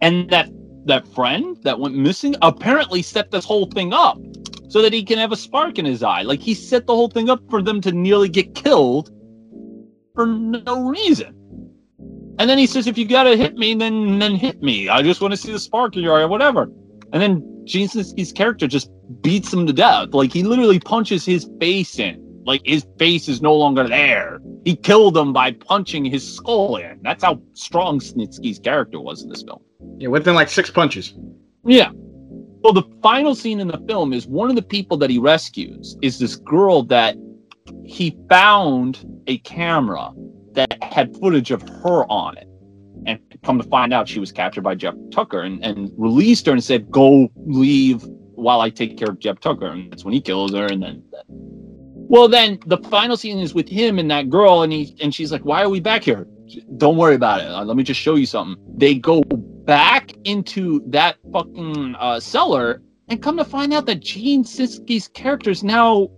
[0.00, 0.48] And that
[0.86, 4.18] that friend that went missing apparently set this whole thing up
[4.68, 6.22] so that he can have a spark in his eye.
[6.22, 9.10] Like he set the whole thing up for them to nearly get killed
[10.14, 11.37] for no reason.
[12.38, 14.88] And then he says, if you gotta hit me, then then hit me.
[14.88, 16.70] I just want to see the spark in your eye, or whatever.
[17.12, 18.90] And then Gene's character just
[19.22, 20.08] beats him to death.
[20.12, 22.24] Like he literally punches his face in.
[22.44, 24.40] Like his face is no longer there.
[24.64, 27.00] He killed him by punching his skull in.
[27.02, 29.60] That's how strong Snitsky's character was in this film.
[29.98, 31.14] Yeah, within like six punches.
[31.64, 31.90] Yeah.
[32.60, 35.96] Well, the final scene in the film is one of the people that he rescues
[36.02, 37.16] is this girl that
[37.84, 40.10] he found a camera
[40.58, 42.48] that had footage of her on it.
[43.06, 46.52] And come to find out, she was captured by Jeb Tucker and, and released her
[46.52, 48.02] and said, Go leave
[48.34, 49.66] while I take care of Jeb Tucker.
[49.66, 50.66] And that's when he kills her.
[50.66, 54.62] And then, well, then the final scene is with him and that girl.
[54.62, 56.26] And he and she's like, Why are we back here?
[56.76, 57.46] Don't worry about it.
[57.46, 58.62] Uh, let me just show you something.
[58.76, 64.42] They go back into that fucking uh, cellar and come to find out that Gene
[64.42, 66.08] Snitsky's character is now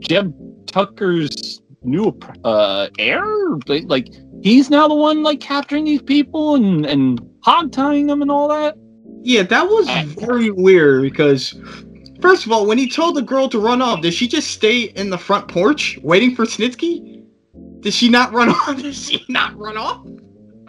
[0.00, 0.34] Jeb
[0.66, 3.24] Tucker's new uh, heir.
[3.66, 4.08] Like
[4.42, 8.48] he's now the one like capturing these people and and hog tying them and all
[8.48, 8.76] that.
[9.22, 11.54] Yeah, that was very weird because
[12.20, 14.82] first of all, when he told the girl to run off, did she just stay
[14.82, 17.24] in the front porch waiting for Snitsky?
[17.80, 18.76] Did she not run off?
[18.80, 20.06] Did she not run off?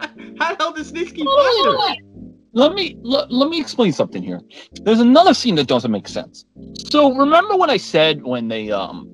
[0.38, 2.22] How the hell did Snitsky find her?
[2.54, 4.40] Let me let, let me explain something here.
[4.82, 6.44] There's another scene that doesn't make sense.
[6.90, 9.08] So remember what I said when they um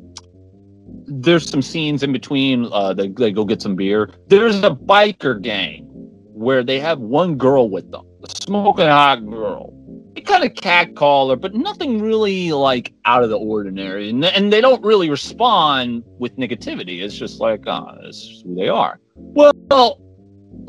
[1.09, 2.66] there's some scenes in between.
[2.72, 4.11] Uh, they, they go get some beer.
[4.28, 5.84] There's a biker gang
[6.32, 9.74] where they have one girl with them, a smoking hot girl.
[10.14, 14.11] They kind of catcall her, but nothing really like out of the ordinary.
[14.11, 17.02] And, and they don't really respond with negativity.
[17.02, 18.11] It's just like, ah, oh,
[18.44, 19.00] who they are.
[19.14, 19.52] Well,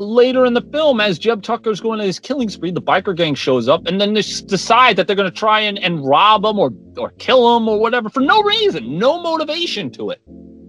[0.00, 3.34] later in the film, as Jeb Tucker's going on his killing spree, the biker gang
[3.34, 6.58] shows up, and then they decide that they're going to try and, and rob him
[6.58, 10.20] or or kill him or whatever for no reason, no motivation to it,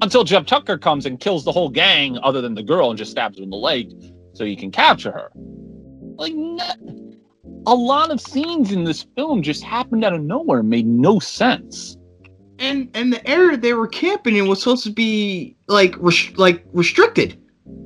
[0.01, 3.12] until Jeb Tucker comes and kills the whole gang, other than the girl, and just
[3.12, 3.91] stabs her in the leg
[4.34, 5.32] so he can capture her.
[6.16, 6.34] Like,
[7.66, 11.97] a lot of scenes in this film just happened out of nowhere, made no sense.
[12.59, 16.64] And and the area they were camping in was supposed to be like res- like
[16.74, 17.41] restricted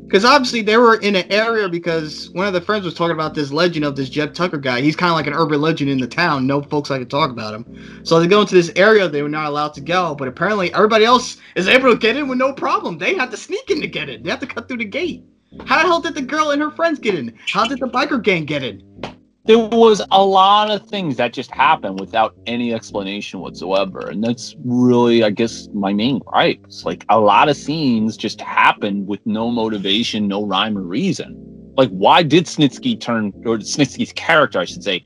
[0.05, 3.33] because obviously they were in an area because one of the friends was talking about
[3.33, 4.81] this legend of this Jeb Tucker guy.
[4.81, 6.45] He's kind of like an urban legend in the town.
[6.45, 8.01] No folks like to talk about him.
[8.03, 11.05] So they go into this area they were not allowed to go, but apparently everybody
[11.05, 12.97] else is able to get in with no problem.
[12.97, 14.23] They have to sneak in to get in.
[14.23, 15.23] They have to cut through the gate.
[15.65, 17.37] How the hell did the girl and her friends get in?
[17.51, 19.14] How did the biker gang get in?
[19.45, 24.55] There was a lot of things that just happened without any explanation whatsoever and that's
[24.63, 29.19] really i guess my main gripe it's like a lot of scenes just happened with
[29.25, 31.41] no motivation no rhyme or reason.
[31.77, 35.05] Like why did snitsky turn or snitsky's character i should say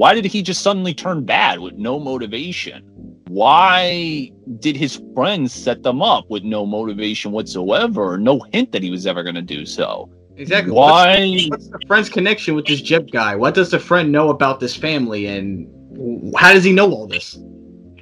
[0.00, 2.84] why did he just suddenly turn bad with no motivation?
[3.26, 8.90] Why did his friends set them up with no motivation whatsoever no hint that he
[8.90, 10.10] was ever going to do so
[10.40, 10.72] Exactly.
[10.72, 11.46] Why?
[11.50, 13.36] What's, what's, the friend's connection with this Jeb guy?
[13.36, 15.68] What does the friend know about this family, and
[16.34, 17.34] how does he know all this?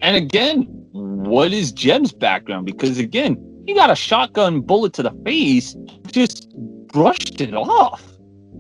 [0.03, 0.63] And again,
[0.93, 2.65] what is Jeb's background?
[2.65, 3.37] Because again,
[3.67, 5.77] he got a shotgun bullet to the face,
[6.13, 6.49] just
[6.93, 8.05] brushed it off,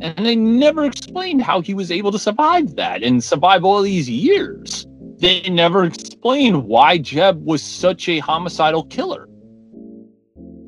[0.00, 4.10] and they never explained how he was able to survive that and survive all these
[4.10, 4.88] years.
[5.18, 9.28] They never explained why Jeb was such a homicidal killer.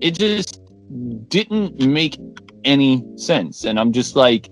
[0.00, 0.60] It just
[1.28, 2.16] didn't make
[2.64, 3.64] any sense.
[3.64, 4.50] And I'm just like,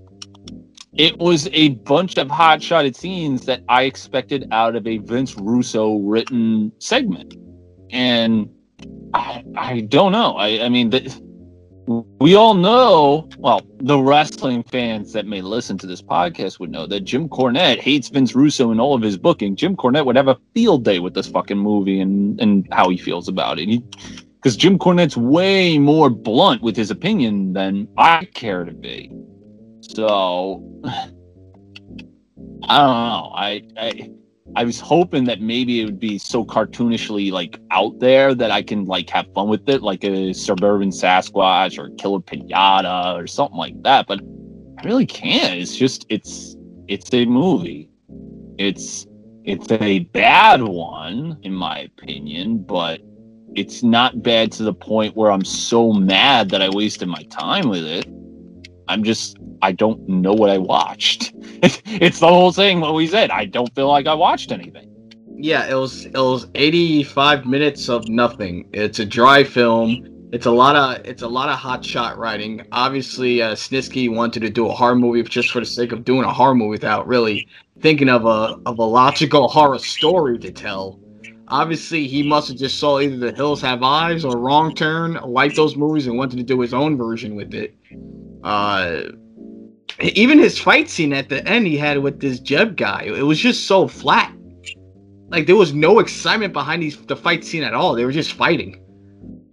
[0.95, 5.37] it was a bunch of hot shotted scenes that I expected out of a Vince
[5.37, 7.35] Russo written segment.
[7.91, 8.51] And
[9.15, 10.37] I, I don't know.
[10.37, 11.09] I, I mean, the,
[12.21, 16.87] we all know, well, the wrestling fans that may listen to this podcast would know
[16.87, 19.57] that Jim Cornette hates Vince Russo in all of his booking.
[19.57, 22.99] Jim Cornette would have a field day with this fucking movie and, and how he
[22.99, 23.69] feels about it.
[23.69, 23.85] He,
[24.39, 29.11] because Jim Cornette's way more blunt with his opinion than I care to be.
[29.81, 33.33] So I don't know.
[33.35, 34.11] I, I
[34.57, 38.63] I was hoping that maybe it would be so cartoonishly like out there that I
[38.63, 43.59] can like have fun with it, like a suburban Sasquatch or Killer Pinata or something
[43.59, 44.07] like that.
[44.07, 44.21] But
[44.79, 45.55] I really can't.
[45.55, 47.91] It's just it's it's a movie.
[48.59, 49.07] It's
[49.45, 53.01] it's a bad one in my opinion, but
[53.55, 57.69] it's not bad to the point where I'm so mad that I wasted my time
[57.69, 58.07] with it.
[58.89, 61.33] I'm just I don't know what I watched.
[61.63, 63.31] it's the whole thing what we said.
[63.31, 64.87] I don't feel like I watched anything.
[65.37, 68.69] Yeah, it was it was 85 minutes of nothing.
[68.73, 70.07] It's a dry film.
[70.33, 72.67] It's a lot of it's a lot of hot shot writing.
[72.73, 76.25] Obviously, uh, Snitsky wanted to do a horror movie just for the sake of doing
[76.25, 77.47] a horror movie without really
[77.81, 80.99] thinking of a of a logical horror story to tell
[81.49, 85.57] obviously he must have just saw either The Hills Have Eyes or Wrong Turn, liked
[85.57, 87.75] those movies, and wanted to do his own version with it.
[88.43, 89.03] Uh,
[90.01, 93.39] even his fight scene at the end he had with this Jeb guy, it was
[93.39, 94.33] just so flat.
[95.29, 97.95] Like there was no excitement behind these the fight scene at all.
[97.95, 98.81] They were just fighting.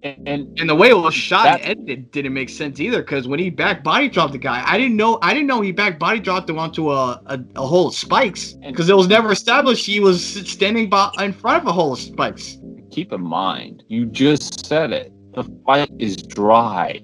[0.05, 3.01] And, and the way it was shot that, and edited didn't make sense either.
[3.01, 5.17] Because when he back body dropped the guy, I didn't know.
[5.23, 8.53] I didn't know he back body dropped him onto a a, a hole of spikes.
[8.53, 11.99] Because it was never established he was standing by, in front of a hole of
[11.99, 12.59] spikes.
[12.91, 15.11] Keep in mind, you just said it.
[15.33, 17.01] The fight is dry.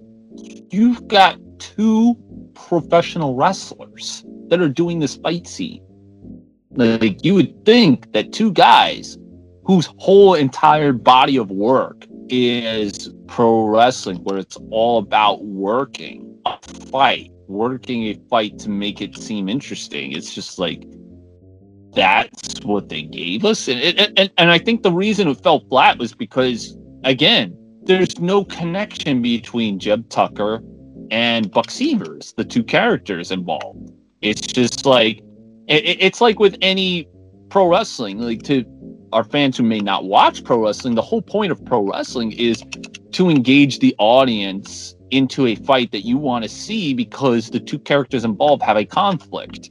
[0.69, 2.15] You've got two
[2.53, 5.83] professional wrestlers that are doing this fight scene.
[6.69, 9.17] Like you would think that two guys
[9.65, 16.57] whose whole entire body of work is pro wrestling, where it's all about working a
[16.89, 20.13] fight, working a fight to make it seem interesting.
[20.13, 20.83] It's just like
[21.93, 23.81] that's what they gave us, and
[24.17, 29.21] and and I think the reason it fell flat was because again, there's no connection
[29.21, 30.63] between Jeb Tucker
[31.11, 33.91] and Buck Severs, the two characters involved.
[34.21, 35.17] It's just like
[35.67, 37.07] it, it's like with any
[37.49, 38.63] pro wrestling, like to
[39.13, 42.63] our fans who may not watch pro wrestling, the whole point of pro wrestling is
[43.11, 47.79] to engage the audience into a fight that you want to see because the two
[47.79, 49.69] characters involved have a conflict.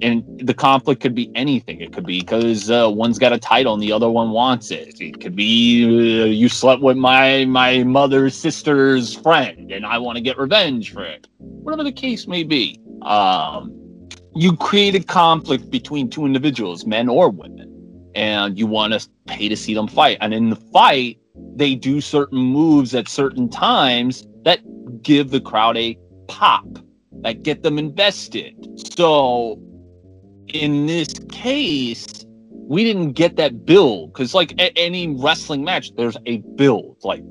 [0.00, 1.80] and the conflict could be anything.
[1.80, 5.00] It could be because uh, one's got a title and the other one wants it.
[5.00, 5.84] It could be
[6.22, 10.92] uh, you slept with my my mother's sister's friend, and I want to get revenge
[10.92, 11.26] for it.
[11.38, 13.74] Whatever the case may be, um,
[14.34, 17.67] you create a conflict between two individuals, men or women,
[18.18, 20.18] and you want to pay to see them fight.
[20.20, 21.18] And in the fight,
[21.54, 24.60] they do certain moves at certain times that
[25.02, 25.96] give the crowd a
[26.26, 26.66] pop
[27.22, 28.54] that get them invested.
[28.96, 29.60] So
[30.48, 36.16] in this case, we didn't get that build because, like a- any wrestling match, there's
[36.26, 36.96] a build.
[37.04, 37.22] Like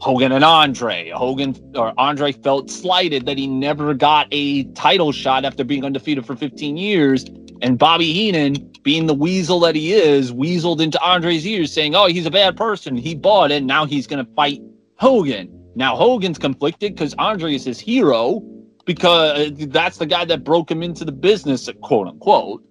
[0.00, 1.10] Hogan and Andre.
[1.10, 6.24] Hogan or Andre felt slighted that he never got a title shot after being undefeated
[6.24, 7.26] for 15 years.
[7.62, 12.06] And Bobby Heenan, being the weasel that he is, weaseled into Andre's ears saying, Oh,
[12.06, 12.96] he's a bad person.
[12.96, 13.62] He bought it.
[13.62, 14.62] Now he's going to fight
[14.96, 15.50] Hogan.
[15.74, 18.42] Now Hogan's conflicted because Andre is his hero
[18.84, 22.64] because uh, that's the guy that broke him into the business, quote unquote,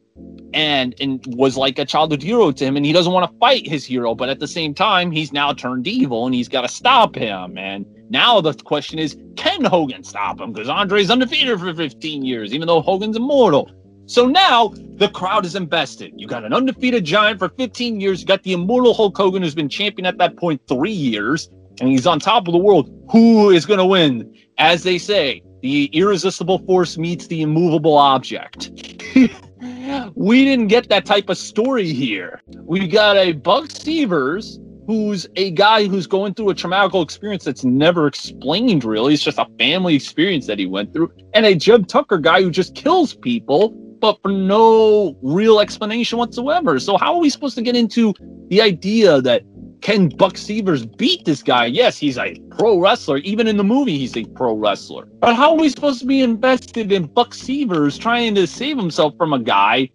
[0.54, 3.68] and and was like a childhood hero to him, and he doesn't want to fight
[3.68, 6.68] his hero, but at the same time, he's now turned evil, and he's got to
[6.68, 7.58] stop him.
[7.58, 10.52] And now the question is, can Hogan stop him?
[10.52, 13.72] Because Andre's undefeated for 15 years, even though Hogan's immortal.
[14.10, 16.14] So now the crowd is invested.
[16.16, 18.22] You got an undefeated giant for 15 years.
[18.22, 21.48] You got the immortal Hulk Hogan, who's been champion at that point three years,
[21.80, 22.90] and he's on top of the world.
[23.12, 24.36] Who is going to win?
[24.58, 28.72] As they say, the irresistible force meets the immovable object.
[30.16, 32.42] we didn't get that type of story here.
[32.64, 37.64] We got a Buck Stevens who's a guy who's going through a traumatic experience that's
[37.64, 39.14] never explained really.
[39.14, 41.12] It's just a family experience that he went through.
[41.36, 46.80] And a Jeb Tucker guy who just kills people, but for no real explanation whatsoever.
[46.80, 48.14] So how are we supposed to get into
[48.50, 49.44] the idea that
[49.82, 51.66] can Buck Stevens beat this guy?
[51.66, 53.18] Yes, he's a pro wrestler.
[53.18, 55.08] Even in the movie, he's a pro wrestler.
[55.20, 59.16] But how are we supposed to be invested in Buck Stevens trying to save himself
[59.18, 59.90] from a guy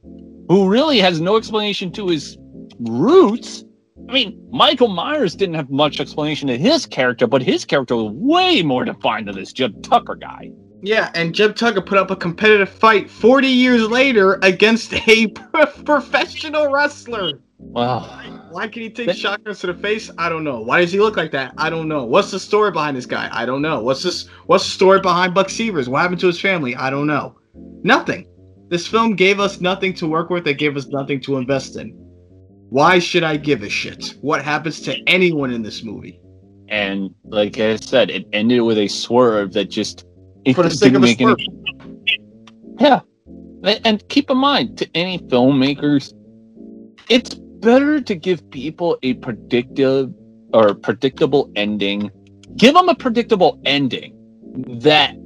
[0.49, 2.39] who really has no explanation to his
[2.81, 3.65] roots?
[4.09, 8.13] I mean, Michael Myers didn't have much explanation to his character, but his character was
[8.13, 10.51] way more defined than this Jeb Tucker guy.
[10.85, 15.29] Yeah, and Jeb Tucker put up a competitive fight 40 years later against a
[15.87, 17.41] professional wrestler.
[17.59, 18.49] Wow.
[18.51, 20.11] Why can he take that, shotguns to the face?
[20.19, 20.61] I don't know.
[20.61, 21.55] Why does he look like that?
[21.57, 22.05] I don't know.
[22.05, 23.31] What's the story behind this guy?
[23.33, 23.81] I don't know.
[23.81, 24.29] What's this?
[24.45, 25.89] What's the story behind Buck Stevens?
[25.89, 26.77] What happened to his family?
[26.77, 27.39] I don't know.
[27.83, 28.27] Nothing.
[28.69, 30.47] This film gave us nothing to work with.
[30.47, 31.93] It gave us nothing to invest in.
[32.69, 34.17] Why should I give a shit?
[34.21, 36.21] What happens to anyone in this movie?
[36.69, 40.05] And like I said, it ended with a swerve that just
[40.45, 41.09] it for the sake of a.
[41.09, 41.37] Any...
[42.79, 43.01] Yeah,
[43.85, 46.13] and keep in mind to any filmmakers,
[47.09, 50.13] it's better to give people a predictive
[50.53, 52.11] or predictable ending.
[52.57, 54.15] Give them a predictable ending
[54.81, 55.17] that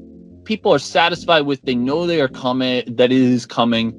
[0.45, 1.61] people are satisfied with.
[1.63, 3.93] They know they are coming, that it is coming,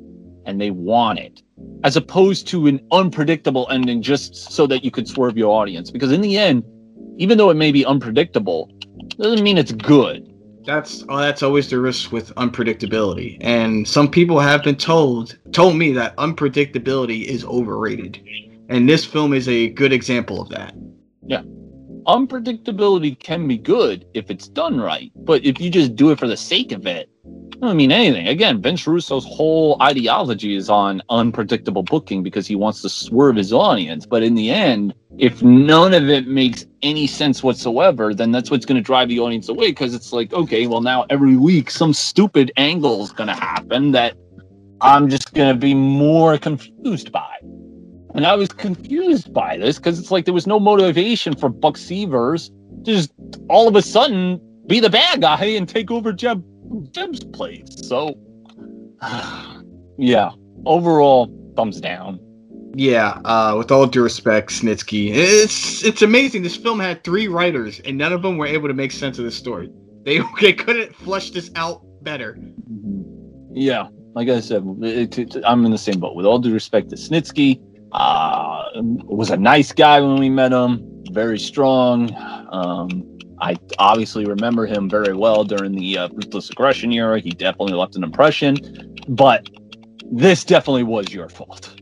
[0.45, 1.43] and they want it,
[1.84, 5.91] as opposed to an unpredictable ending just so that you could swerve your audience.
[5.91, 6.63] Because in the end,
[7.17, 8.72] even though it may be unpredictable,
[9.20, 10.28] doesn't mean it's good.
[10.70, 13.39] That's oh, that's always the risk with unpredictability.
[13.41, 18.22] And some people have been told told me that unpredictability is overrated.
[18.70, 20.76] And this film is a good example of that.
[21.26, 21.41] Yeah.
[22.10, 26.28] Unpredictability can be good if it's done right, but if you just do it for
[26.28, 27.07] the sake of it,
[27.62, 28.28] I don't mean anything.
[28.28, 33.53] Again, Vince Russo's whole ideology is on unpredictable booking because he wants to swerve his
[33.53, 34.07] audience.
[34.07, 38.66] But in the end, if none of it makes any sense whatsoever, then that's what's
[38.66, 41.93] going to drive the audience away because it's like, okay, well, now every week some
[41.93, 44.16] stupid angle is going to happen that
[44.82, 47.36] I'm just going to be more confused by.
[48.16, 51.78] And I was confused by this because it's like there was no motivation for Buck
[51.78, 52.49] Stevens
[52.86, 53.12] to just
[53.49, 56.43] all of a sudden be the bad guy and take over Jeb
[56.91, 57.68] Jeb's place.
[57.88, 58.16] So,
[59.97, 60.32] yeah,
[60.66, 62.20] overall, thumbs down.
[62.76, 66.43] Yeah, uh, with all due respect, Snitsky, it's it's amazing.
[66.43, 69.26] This film had three writers, and none of them were able to make sense of
[69.26, 69.72] this story.
[70.05, 72.38] They they couldn't flush this out better.
[73.51, 76.16] Yeah, like I said, it, it, I'm in the same boat.
[76.16, 77.60] With all due respect to Snitsky,
[77.92, 80.86] uh, was a nice guy when we met him.
[81.12, 82.14] Very strong.
[82.52, 87.20] Um, I obviously remember him very well during the uh, ruthless aggression era.
[87.20, 88.58] He definitely left an impression,
[89.08, 89.50] but
[90.12, 91.80] this definitely was your fault.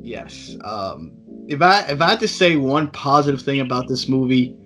[0.00, 0.56] Yes.
[0.64, 1.12] Um,
[1.48, 4.56] if I if I had to say one positive thing about this movie,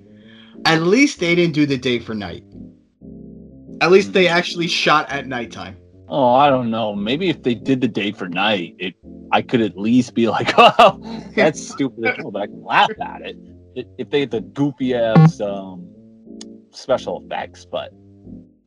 [0.65, 2.45] at least they didn't do the day for night.
[3.81, 5.77] At least they actually shot at nighttime.
[6.09, 6.95] Oh, I don't know.
[6.95, 8.95] Maybe if they did the day for night, it
[9.33, 11.01] I could at least be like, "Oh,
[11.35, 13.37] that's stupid." But I can laugh at it.
[13.99, 15.87] If they had the goofy ass um,
[16.71, 17.93] special effects, but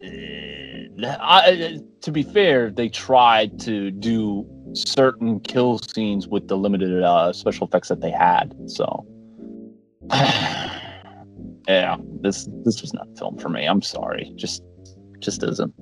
[0.03, 7.03] uh, I, to be fair, they tried to do certain kill scenes with the limited
[7.03, 8.55] uh, special effects that they had.
[8.67, 9.05] So,
[10.11, 13.65] yeah, this this was not film for me.
[13.65, 14.63] I'm sorry, just
[15.19, 15.73] just isn't.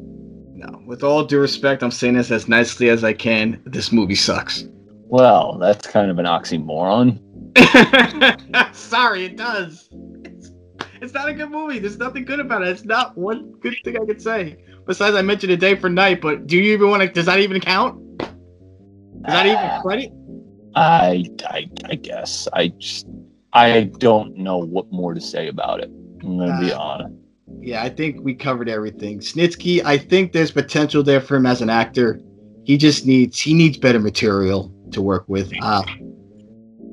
[0.57, 3.61] No, with all due respect, I'm saying this as nicely as I can.
[3.65, 4.65] This movie sucks.
[5.05, 7.19] Well, that's kind of an oxymoron.
[8.75, 9.87] Sorry, it does.
[10.23, 10.51] It's,
[10.99, 11.77] it's not a good movie.
[11.77, 12.69] There's nothing good about it.
[12.69, 14.57] It's not one good thing I could say.
[14.87, 17.07] Besides, I mentioned a day for night, but do you even want to?
[17.09, 18.01] Does that even count?
[18.21, 18.27] Is
[19.27, 20.11] that even credit?
[20.75, 23.05] I, I, I guess I just
[23.53, 25.89] I don't know what more to say about it.
[26.23, 27.13] I'm gonna be Uh, honest.
[27.59, 29.19] Yeah, I think we covered everything.
[29.19, 32.19] Snitsky, I think there's potential there for him as an actor.
[32.65, 35.51] He just needs he needs better material to work with.
[35.61, 35.83] Uh,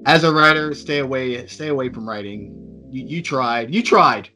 [0.07, 2.55] as a writer, stay away stay away from writing.
[2.91, 3.75] You you tried.
[3.75, 4.31] You tried.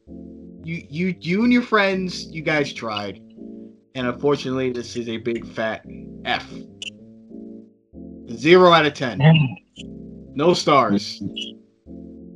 [0.63, 3.21] You you you and your friends, you guys tried.
[3.95, 5.85] And unfortunately, this is a big fat
[6.25, 6.45] F.
[8.33, 9.19] Zero out of ten.
[10.35, 11.21] No stars.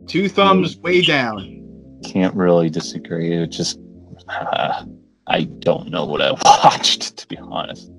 [0.07, 1.62] Two thumbs way down.
[2.03, 3.33] Can't really disagree.
[3.33, 3.79] It just
[4.29, 4.85] uh,
[5.27, 6.31] I don't know what I
[6.63, 7.89] watched to be honest.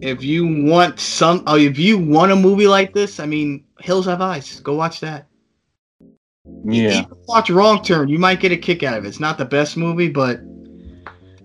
[0.00, 4.06] if you want some oh if you want a movie like this i mean hills
[4.06, 5.28] have eyes go watch that.
[6.64, 8.08] Yeah, Even watch wrong turn.
[8.08, 9.08] You might get a kick out of it.
[9.08, 10.40] It's not the best movie but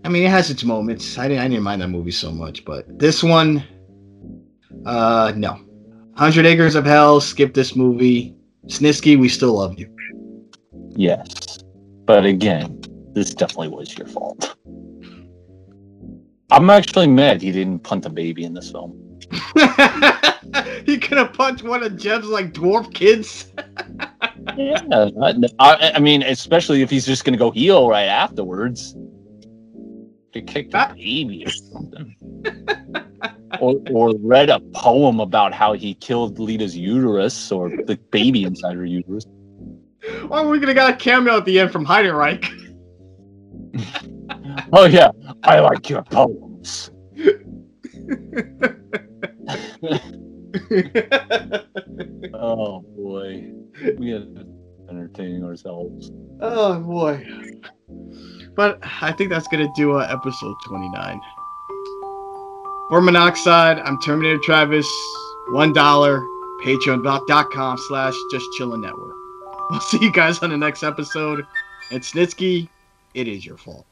[0.03, 1.17] i mean it has its moments.
[1.17, 3.63] I didn't, I didn't mind that movie so much but this one
[4.85, 5.51] uh no.
[6.17, 8.35] 100 acres of hell skip this movie.
[8.67, 9.87] Snitsky we still love you
[10.99, 11.59] yes,
[12.05, 12.81] but again,
[13.13, 14.55] this definitely was your fault.
[16.51, 18.91] I'm actually mad he didn't punt a baby in this film.
[20.85, 23.51] he could have punched one of jeb's like dwarf kids
[24.57, 24.79] Yeah,
[25.59, 28.95] I, I mean, especially if he's just gonna go heal right afterwards.
[30.33, 32.15] To kick the That- baby or something.
[33.59, 38.75] or, or read a poem about how he killed Lita's uterus or the baby inside
[38.75, 39.25] her uterus.
[40.29, 42.47] Or we're gonna got a cameo at the end from heidenreich
[44.73, 45.11] Oh yeah,
[45.43, 46.91] I like your poems.
[52.33, 53.51] Oh boy,
[53.97, 54.25] we are
[54.89, 56.11] entertaining ourselves.
[56.41, 57.25] Oh boy.
[58.55, 61.21] But I think that's gonna do uh, episode 29.
[62.89, 64.89] For Monoxide, I'm Terminator Travis.
[65.49, 66.23] One dollar.
[66.63, 69.15] Patreon.com slash just chillin' network.
[69.69, 71.45] We'll see you guys on the next episode.
[71.91, 72.67] And Snitsky,
[73.13, 73.85] it is your fault.